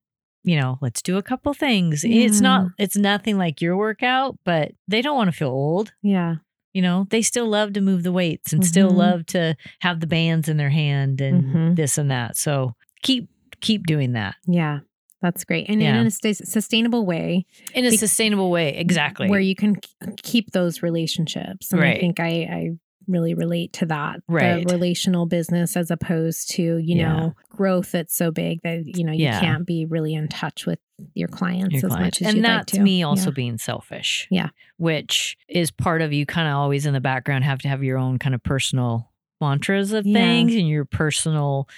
you 0.42 0.56
know, 0.58 0.78
let's 0.82 1.00
do 1.00 1.16
a 1.18 1.22
couple 1.22 1.54
things. 1.54 2.02
It's 2.04 2.40
not, 2.40 2.66
it's 2.76 2.96
nothing 2.96 3.38
like 3.38 3.60
your 3.60 3.76
workout, 3.76 4.36
but 4.44 4.72
they 4.88 5.00
don't 5.00 5.14
want 5.16 5.28
to 5.30 5.36
feel 5.36 5.50
old. 5.50 5.92
Yeah. 6.02 6.36
You 6.74 6.82
know, 6.82 7.06
they 7.10 7.22
still 7.22 7.46
love 7.46 7.74
to 7.74 7.80
move 7.80 8.02
the 8.02 8.10
weights 8.12 8.52
and 8.52 8.66
still 8.66 8.90
Mhm. 8.90 8.96
love 8.96 9.26
to 9.26 9.54
have 9.80 10.00
the 10.00 10.06
bands 10.08 10.48
in 10.48 10.56
their 10.56 10.70
hand 10.70 11.20
and 11.20 11.44
Mhm. 11.44 11.76
this 11.76 11.98
and 11.98 12.10
that. 12.10 12.36
So 12.36 12.74
keep 13.02 13.28
keep 13.60 13.86
doing 13.86 14.12
that 14.12 14.34
Yeah. 14.46 14.80
That's 15.20 15.44
great. 15.44 15.68
And 15.68 15.80
Yeah. 15.80 16.00
in 16.00 16.06
a 16.08 16.10
sus- 16.10 16.42
sustainable 16.50 17.06
way 17.06 17.46
in 17.74 17.84
a 17.84 17.90
Be- 17.90 17.96
sustainable 17.96 18.50
way. 18.50 18.74
Exactly. 18.76 19.28
where 19.28 19.38
you 19.40 19.54
can 19.54 19.76
keep 20.22 20.50
those 20.50 20.82
relationships. 20.82 21.72
And 21.72 21.80
I 21.82 21.96
think 21.98 22.18
I, 22.18 22.26
I 22.28 22.70
really 23.08 23.34
relate 23.34 23.72
to 23.74 23.86
that. 23.86 24.20
Right. 24.28 24.66
The 24.66 24.72
relational 24.74 25.26
business 25.26 25.76
as 25.76 25.90
opposed 25.92 26.50
to, 26.52 26.62
you 26.78 26.96
Yeah. 26.96 27.12
know, 27.12 27.34
growth 27.50 27.92
that's 27.92 28.16
so 28.16 28.30
big 28.32 28.62
that, 28.62 28.82
you 28.96 29.04
know, 29.04 29.12
you 29.12 29.24
Yeah. 29.26 29.38
can't 29.40 29.64
be 29.66 29.84
really 29.84 30.14
in 30.14 30.26
touch 30.28 30.66
with 30.66 30.78
your 31.14 31.28
clients 31.28 31.74
your 31.74 31.86
as 31.86 31.92
clients. 31.92 32.20
much 32.20 32.22
as 32.22 32.28
and 32.28 32.36
you'd 32.38 32.44
like 32.44 32.52
that's 32.58 32.72
to. 32.72 32.80
me 32.80 33.02
also 33.04 33.30
Yeah. 33.30 33.34
being 33.34 33.58
selfish. 33.58 34.26
Yeah. 34.30 34.48
Which 34.76 35.36
is 35.48 35.70
part 35.70 36.02
of 36.02 36.12
you 36.12 36.26
kind 36.26 36.48
of 36.48 36.54
always 36.54 36.84
in 36.86 36.94
the 36.94 37.00
background 37.00 37.44
have 37.44 37.60
to 37.60 37.68
have 37.68 37.82
your 37.84 37.98
own 37.98 38.18
kind 38.18 38.34
of 38.34 38.42
personal 38.42 39.10
mantras 39.40 39.92
of 39.92 40.04
things 40.04 40.54
and 40.54 40.68
your 40.68 40.84
personal 40.84 41.68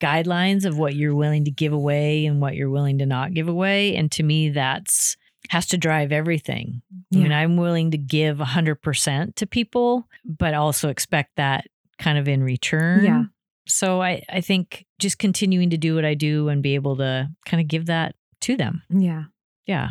guidelines 0.00 0.64
of 0.64 0.78
what 0.78 0.94
you're 0.94 1.14
willing 1.14 1.44
to 1.44 1.50
give 1.50 1.72
away 1.72 2.26
and 2.26 2.40
what 2.40 2.54
you're 2.54 2.70
willing 2.70 2.98
to 2.98 3.06
not 3.06 3.34
give 3.34 3.48
away. 3.48 3.96
And 3.96 4.10
to 4.12 4.22
me, 4.22 4.50
that's 4.50 5.16
has 5.48 5.66
to 5.66 5.78
drive 5.78 6.12
everything. 6.12 6.82
I 7.12 7.16
mean, 7.16 7.32
I'm 7.32 7.56
willing 7.56 7.90
to 7.90 7.98
give 7.98 8.38
100% 8.38 9.34
to 9.34 9.46
people, 9.46 10.06
but 10.24 10.54
also 10.54 10.90
expect 10.90 11.36
that 11.36 11.64
kind 11.98 12.18
of 12.18 12.28
in 12.28 12.42
return. 12.42 13.04
Yeah. 13.04 13.22
So 13.66 14.02
I, 14.02 14.22
I 14.28 14.42
think 14.42 14.86
just 14.98 15.18
continuing 15.18 15.70
to 15.70 15.76
do 15.76 15.94
what 15.94 16.04
I 16.04 16.14
do 16.14 16.48
and 16.48 16.62
be 16.62 16.74
able 16.74 16.96
to 16.98 17.28
kind 17.46 17.60
of 17.60 17.68
give 17.68 17.86
that 17.86 18.14
to 18.42 18.56
them. 18.56 18.82
Yeah. 18.90 19.24
Yeah. 19.66 19.90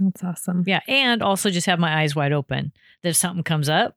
That's 0.00 0.24
awesome. 0.24 0.64
Yeah. 0.66 0.80
And 0.88 1.22
also 1.22 1.50
just 1.50 1.66
have 1.66 1.78
my 1.78 2.02
eyes 2.02 2.16
wide 2.16 2.32
open 2.32 2.72
that 3.02 3.10
if 3.10 3.16
something 3.16 3.44
comes 3.44 3.68
up, 3.68 3.96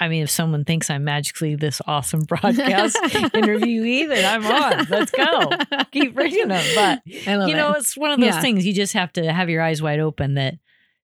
I 0.00 0.08
mean, 0.08 0.22
if 0.22 0.30
someone 0.30 0.64
thinks 0.64 0.90
I'm 0.90 1.04
magically 1.04 1.54
this 1.54 1.80
awesome 1.86 2.20
broadcast 2.28 2.96
interviewee, 3.02 4.08
then 4.08 4.24
I'm 4.24 4.46
on. 4.46 4.86
Let's 4.88 5.10
go. 5.10 5.50
Keep 5.92 6.14
bringing 6.16 6.48
them. 6.48 6.64
But, 6.74 7.00
you 7.06 7.54
know, 7.54 7.72
it. 7.74 7.78
it's 7.78 7.96
one 7.96 8.10
of 8.10 8.18
those 8.20 8.34
Yeah. 8.34 8.40
things 8.40 8.66
you 8.66 8.72
just 8.72 8.94
have 8.94 9.12
to 9.14 9.32
have 9.32 9.48
your 9.50 9.62
eyes 9.62 9.82
wide 9.82 10.00
open 10.00 10.34
that 10.34 10.54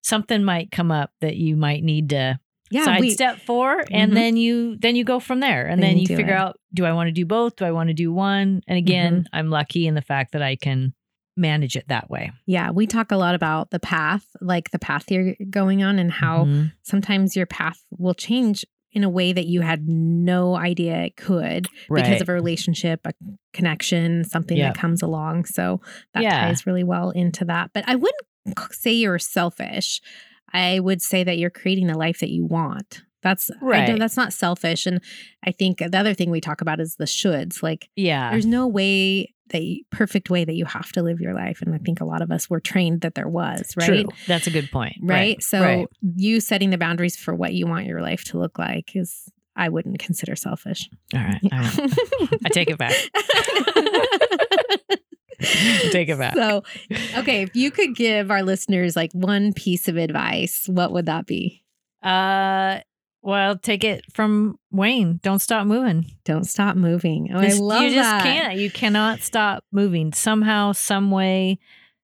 something 0.03 0.43
might 0.45 0.71
come 0.71 0.91
up 0.91 1.11
that 1.21 1.37
you 1.37 1.57
might 1.57 1.83
need 1.85 2.11
to 2.11 2.39
yeah, 2.71 2.85
sidestep 2.85 3.41
for 3.47 3.83
and 3.91 4.13
Mhm. 4.13 4.15
then 4.15 4.37
you 4.37 4.77
then 4.79 4.95
you 4.95 5.03
go 5.03 5.21
from 5.21 5.41
there 5.41 5.67
and 5.67 5.83
Then 5.83 5.91
then, 5.91 5.97
you 5.99 6.07
you 6.09 6.17
figure 6.17 6.35
it. 6.35 6.39
out 6.39 6.59
do 6.75 6.85
i 6.85 6.93
want 6.93 7.09
to 7.09 7.13
do 7.13 7.25
both 7.25 7.57
do 7.57 7.65
i 7.65 7.71
want 7.73 7.89
to 7.89 7.95
do 7.95 8.13
one 8.13 8.61
and 8.69 8.77
again 8.77 9.21
Mm-hmm. 9.23 9.37
i'm 9.37 9.49
lucky 9.49 9.87
in 9.87 9.95
the 9.95 10.03
fact 10.03 10.33
that 10.33 10.43
i 10.43 10.55
can 10.55 10.93
manage 11.35 11.77
it 11.77 11.89
that 11.89 12.11
way 12.11 12.31
yeah, 12.47 12.71
we 12.71 12.87
talk 12.87 13.11
a 13.11 13.17
lot 13.17 13.35
about 13.35 13.71
the 13.71 13.79
path, 13.81 14.27
like 14.43 14.71
the 14.71 14.79
path 14.79 15.11
you're 15.11 15.35
going 15.49 15.83
on 15.83 15.99
and 15.99 16.11
how 16.13 16.45
Mhm. 16.45 16.73
sometimes 16.83 17.35
your 17.37 17.47
path 17.47 17.81
will 17.97 18.13
change 18.15 18.65
in 18.93 19.05
a 19.05 19.09
way 19.09 19.33
that 19.33 19.47
you 19.47 19.61
had 19.61 19.87
no 19.89 20.57
idea 20.57 20.97
it 21.03 21.17
could 21.17 21.67
because 21.93 22.21
of 22.23 22.29
a 22.29 22.33
relationship, 22.33 23.01
a 23.07 23.13
connection, 23.53 24.25
something 24.25 24.57
Yep. 24.57 24.75
that 24.75 24.81
comes 24.81 25.03
along. 25.03 25.45
So 25.45 25.81
that 26.15 26.23
Yeah. 26.23 26.41
ties 26.47 26.67
really 26.67 26.85
well 26.85 27.11
into 27.11 27.45
that. 27.45 27.71
But 27.75 27.85
I 27.87 27.97
wouldn't 27.97 28.23
say 28.73 28.93
you're 28.93 29.19
selfish. 29.19 30.01
I 30.53 30.81
would 30.81 31.03
say 31.03 31.23
that 31.25 31.37
you're 31.39 31.51
creating 31.51 31.87
the 31.89 31.99
life 31.99 32.21
that 32.21 32.31
you 32.31 32.47
want. 32.47 33.03
That's 33.23 33.51
Right. 33.61 33.99
that's 33.99 34.17
not 34.17 34.33
selfish. 34.33 34.87
And 34.87 35.01
I 35.45 35.51
think 35.51 35.79
the 35.79 35.99
other 35.99 36.15
thing 36.15 36.31
we 36.31 36.41
talk 36.41 36.61
about 36.61 36.81
is 36.81 36.97
the 36.97 37.05
shoulds. 37.05 37.63
Like 37.63 37.91
yeah 37.97 38.31
there's 38.31 38.47
no 38.47 38.67
way 38.67 39.35
you, 39.55 39.85
perfect 39.91 40.31
way 40.31 40.45
that 40.45 40.55
you 40.55 40.65
have 40.65 40.93
to 40.93 41.03
live 41.03 41.21
your 41.21 41.35
life. 41.35 41.63
And 41.63 41.75
I 41.75 41.79
think 41.79 42.01
a 42.01 42.05
lot 42.05 42.23
of 42.23 42.31
us 42.31 42.49
were 42.49 42.61
trained 42.61 43.03
that 43.03 43.15
there 43.15 43.29
was, 43.29 43.75
right? 43.77 43.87
True. 43.87 44.05
That's 44.27 44.47
a 44.47 44.51
good 44.51 44.71
point. 44.71 44.97
right? 45.03 45.43
So 45.43 45.61
right. 45.61 45.89
you 46.03 46.41
setting 46.41 46.71
the 46.71 46.79
boundaries 46.79 47.17
for 47.17 47.35
what 47.35 47.55
you 47.55 47.67
want 47.67 47.87
your 47.87 48.03
life 48.03 48.25
to 48.25 48.39
look 48.39 48.59
like 48.59 48.95
is 48.95 49.31
I 49.57 49.69
wouldn't 49.69 49.99
consider 49.99 50.37
selfish. 50.37 50.89
All 51.15 51.21
right. 51.21 51.41
I 51.53 52.49
take 52.53 52.71
it 52.71 52.79
back. 52.79 52.95
Take 55.91 56.09
it 56.09 56.19
back. 56.19 56.35
So, 56.35 56.65
okay, 57.17 57.43
if 57.43 57.55
you 57.55 57.71
could 57.71 57.95
give 57.95 58.31
our 58.31 58.43
listeners 58.43 58.97
like 58.97 59.13
one 59.13 59.53
piece 59.53 59.87
of 59.87 59.97
advice, 59.97 60.65
what 60.67 60.93
would 60.93 61.07
that 61.07 61.27
be? 61.27 61.63
Uh, 62.03 62.81
well, 63.29 63.59
take 63.59 63.85
it 63.85 64.05
from 64.15 64.59
Wayne. 64.71 65.21
Don't 65.23 65.39
stop 65.41 65.67
moving. 65.67 66.07
Don't 66.25 66.45
stop 66.45 66.77
moving. 66.77 67.29
Oh, 67.35 67.43
Just- 67.43 67.59
I 67.61 67.63
love 67.63 67.83
you 67.83 67.91
just 67.91 68.11
that. 68.11 68.23
can't. 68.23 68.57
You 68.59 68.71
cannot 68.71 69.21
stop 69.21 69.65
moving. 69.71 70.15
Somehow, 70.15 70.73
some 70.73 71.11
way, 71.11 71.59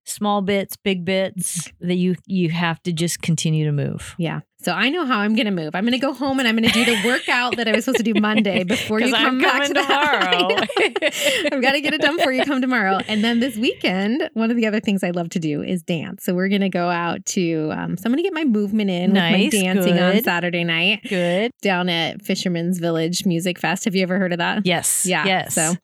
small 0.04 0.42
bits, 0.42 0.76
big 0.76 1.04
bits 1.04 1.70
that 1.80 1.94
you 1.96 2.16
you 2.26 2.50
have 2.50 2.82
to 2.84 2.92
just 2.92 3.22
continue 3.22 3.64
to 3.64 3.72
move. 3.72 4.14
Yeah. 4.18 4.40
So 4.64 4.72
I 4.72 4.88
know 4.88 5.04
how 5.04 5.18
I'm 5.18 5.34
going 5.34 5.44
to 5.44 5.50
move. 5.52 5.74
I'm 5.74 5.84
going 5.84 5.92
to 5.92 5.98
go 5.98 6.14
home 6.14 6.38
and 6.38 6.48
I'm 6.48 6.56
going 6.56 6.66
to 6.70 6.72
do 6.72 6.86
the 6.86 7.06
workout 7.06 7.58
that 7.58 7.68
I 7.68 7.72
was 7.72 7.84
supposed 7.84 8.02
to 8.02 8.12
do 8.12 8.18
Monday 8.18 8.64
before 8.64 8.98
you 8.98 9.12
come 9.12 9.36
I'm 9.36 9.40
back 9.42 9.66
to 9.66 9.74
the 9.74 9.82
tomorrow. 9.82 11.52
I've 11.52 11.60
got 11.60 11.72
to 11.72 11.82
get 11.82 11.92
it 11.92 12.00
done 12.00 12.16
before 12.16 12.32
you 12.32 12.44
come 12.46 12.62
tomorrow. 12.62 12.98
And 13.06 13.22
then 13.22 13.40
this 13.40 13.58
weekend, 13.58 14.30
one 14.32 14.50
of 14.50 14.56
the 14.56 14.66
other 14.66 14.80
things 14.80 15.04
I 15.04 15.10
love 15.10 15.28
to 15.30 15.38
do 15.38 15.62
is 15.62 15.82
dance. 15.82 16.24
So 16.24 16.32
we're 16.32 16.48
going 16.48 16.62
to 16.62 16.70
go 16.70 16.88
out 16.88 17.26
to, 17.26 17.72
um, 17.72 17.98
so 17.98 18.04
I'm 18.06 18.12
going 18.12 18.16
to 18.16 18.22
get 18.22 18.32
my 18.32 18.44
movement 18.44 18.88
in 18.88 19.12
with 19.12 19.20
my 19.20 19.48
dancing 19.50 19.98
on. 19.98 20.22
Saturday 20.22 20.64
night 20.64 21.02
Good. 21.10 21.50
down 21.60 21.90
at 21.90 22.22
Fisherman's 22.22 22.78
Village 22.78 23.26
Music 23.26 23.58
Fest. 23.58 23.84
Have 23.84 23.94
you 23.94 24.02
ever 24.02 24.18
heard 24.18 24.32
of 24.32 24.38
that? 24.38 24.64
Yes. 24.64 25.04
Yeah. 25.04 25.26
Yes. 25.26 25.54
So, 25.54 25.74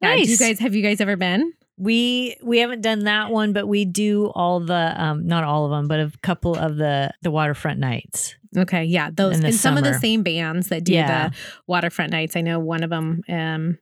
yeah, 0.00 0.14
do 0.14 0.20
you 0.22 0.28
Nice. 0.28 0.38
guys, 0.38 0.58
have 0.60 0.76
you 0.76 0.82
guys 0.82 1.00
ever 1.00 1.16
been? 1.16 1.52
We 1.78 2.36
we 2.42 2.58
haven't 2.58 2.82
done 2.82 3.00
that 3.04 3.30
one, 3.30 3.52
but 3.52 3.66
we 3.66 3.84
do 3.84 4.26
all 4.34 4.60
the 4.60 4.94
um 4.96 5.26
not 5.26 5.44
all 5.44 5.64
of 5.64 5.70
them, 5.70 5.88
but 5.88 6.00
a 6.00 6.12
couple 6.22 6.54
of 6.54 6.76
the 6.76 7.10
the 7.22 7.30
waterfront 7.30 7.80
nights. 7.80 8.36
Okay. 8.56 8.84
Yeah. 8.84 9.10
Those, 9.10 9.40
and 9.40 9.54
some 9.54 9.78
of 9.78 9.84
the 9.84 9.94
same 9.94 10.22
bands 10.22 10.68
that 10.68 10.84
do 10.84 10.92
Yeah. 10.92 11.28
the 11.30 11.34
waterfront 11.66 12.12
nights. 12.12 12.36
I 12.36 12.42
know 12.42 12.58
one 12.58 12.82
of 12.82 12.90
them, 12.90 13.22
um, 13.26 13.78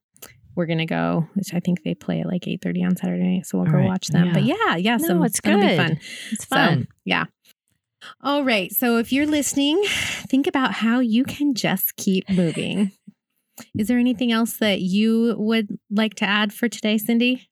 we're 0.55 0.67
gonna 0.67 0.87
go, 0.87 1.27
which 1.35 1.53
I 1.53 1.59
think 1.61 1.83
they 1.83 1.95
play 1.95 2.21
at 2.21 2.27
like 2.27 2.47
eight 2.47 2.63
thirty 2.63 2.85
on 2.85 2.95
Saturday 2.97 3.23
night, 3.37 3.47
so 3.47 3.59
we'll 3.59 3.67
All 3.67 3.73
go 3.73 3.79
right. 3.79 3.87
watch 3.89 4.07
them. 4.09 4.33
But 4.33 4.45
yeah, 4.45 4.77
yeah, 4.77 4.97
No, 4.99 5.07
some, 5.07 5.25
it's 5.25 5.41
that'll 5.41 5.61
be 5.61 5.77
fun. 5.77 5.99
It's 6.31 6.47
So, 6.49 6.57
fun. 6.57 6.89
yeah. 7.05 7.25
All 8.23 8.45
right. 8.45 8.71
So 8.73 8.99
if 8.99 9.13
you're 9.13 9.27
listening, 9.27 9.83
think 10.29 10.47
about 10.47 10.73
how 10.75 11.01
you 11.01 11.25
can 11.25 11.55
just 11.55 11.97
keep 11.97 12.29
moving. 12.31 12.93
Is 13.77 13.89
there 13.89 13.99
anything 13.99 14.33
else 14.33 14.57
that 14.59 14.81
you 14.81 15.35
would 15.37 15.79
like 15.91 16.15
to 16.17 16.25
add 16.25 16.53
for 16.53 16.69
today, 16.69 16.97
Cindy? 16.97 17.50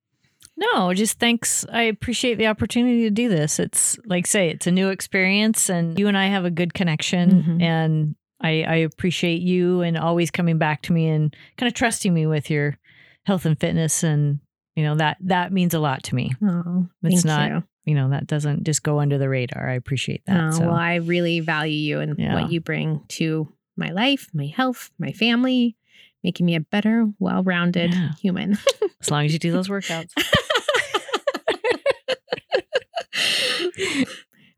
No, 0.61 0.93
just 0.93 1.19
thanks. 1.21 1.65
I 1.73 1.83
appreciate 1.83 2.35
the 2.37 2.49
opportunity 2.49 3.03
to 3.03 3.11
do 3.11 3.29
this. 3.29 3.59
It's 3.61 3.97
like 4.07 4.27
say, 4.27 4.49
it's 4.51 4.67
a 4.67 4.73
new 4.73 4.89
experience 4.89 5.71
and 5.71 5.97
you 5.99 6.09
and 6.09 6.19
I 6.19 6.27
have 6.27 6.45
a 6.45 6.51
good 6.51 6.75
connection 6.75 7.43
Mhm. 7.45 7.63
and 7.63 8.15
I, 8.41 8.63
I 8.65 8.75
appreciate 8.77 9.41
you 9.41 9.83
and 9.83 9.97
always 9.97 10.31
coming 10.33 10.59
back 10.59 10.83
to 10.83 10.93
me 10.93 11.09
and 11.09 11.35
kind 11.57 11.69
of 11.69 11.75
trusting 11.75 12.13
me 12.13 12.27
with 12.27 12.51
your 12.51 12.77
health 13.25 13.47
and 13.47 13.59
fitness 13.59 14.03
and 14.03 14.41
you 14.75 14.85
know 14.85 14.95
that 14.97 15.17
that 15.21 15.53
means 15.53 15.75
a 15.75 15.79
lot 15.81 16.03
to 16.05 16.15
me. 16.15 16.33
Oh, 16.43 16.89
It's 17.05 17.25
not 17.25 17.51
you. 17.51 17.65
You 17.85 17.95
know, 17.95 18.11
that 18.11 18.27
doesn't 18.27 18.65
just 18.65 18.83
go 18.83 18.99
under 19.01 19.17
the 19.17 19.29
radar. 19.29 19.69
I 19.71 19.75
appreciate 19.75 20.23
that. 20.27 20.41
Oh, 20.45 20.51
so 20.51 20.61
well, 20.67 20.75
I 20.75 20.97
really 20.97 21.41
value 21.41 21.75
you 21.79 22.01
and 22.01 22.19
Yeah. 22.19 22.35
what 22.35 22.53
you 22.53 22.61
bring 22.61 23.03
to 23.11 23.49
my 23.77 23.91
life, 23.91 24.29
my 24.35 24.47
health, 24.47 24.91
my 24.99 25.13
family, 25.13 25.77
making 26.23 26.47
me 26.47 26.55
a 26.55 26.61
better, 26.61 27.07
well 27.19 27.43
rounded 27.43 27.95
Yeah. 27.95 28.11
human. 28.21 28.59
as 29.01 29.11
long 29.11 29.25
as 29.25 29.33
you 29.33 29.39
do 29.39 29.53
those 29.53 29.69
workouts. 29.69 30.11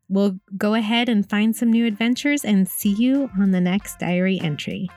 we'll 0.09 0.39
go 0.57 0.73
ahead 0.73 1.09
and 1.09 1.29
find 1.29 1.55
some 1.55 1.71
new 1.71 1.85
adventures 1.85 2.45
and 2.45 2.67
see 2.67 2.91
you 2.91 3.29
on 3.39 3.51
the 3.51 3.61
next 3.61 3.99
diary 3.99 4.39
entry. 4.41 4.89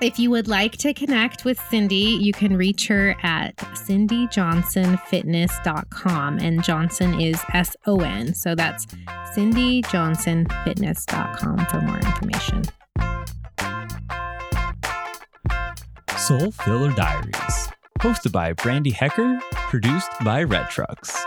If 0.00 0.18
you 0.18 0.30
would 0.30 0.48
like 0.48 0.78
to 0.78 0.94
connect 0.94 1.44
with 1.44 1.60
Cindy, 1.68 2.16
you 2.20 2.32
can 2.32 2.56
reach 2.56 2.88
her 2.88 3.14
at 3.22 3.54
cindyjohnsonfitness.com. 3.56 6.38
And 6.38 6.64
Johnson 6.64 7.20
is 7.20 7.38
S 7.52 7.76
O 7.86 8.00
N. 8.00 8.32
So 8.34 8.54
that's 8.54 8.86
cindyjohnsonfitness.com 9.34 11.66
for 11.66 11.82
more 11.82 11.98
information. 11.98 12.62
Soul 16.16 16.50
Filler 16.50 16.92
Diaries. 16.92 17.68
Hosted 17.98 18.32
by 18.32 18.54
Brandy 18.54 18.92
Hecker, 18.92 19.38
produced 19.52 20.10
by 20.24 20.42
Red 20.42 20.70
Trucks. 20.70 21.22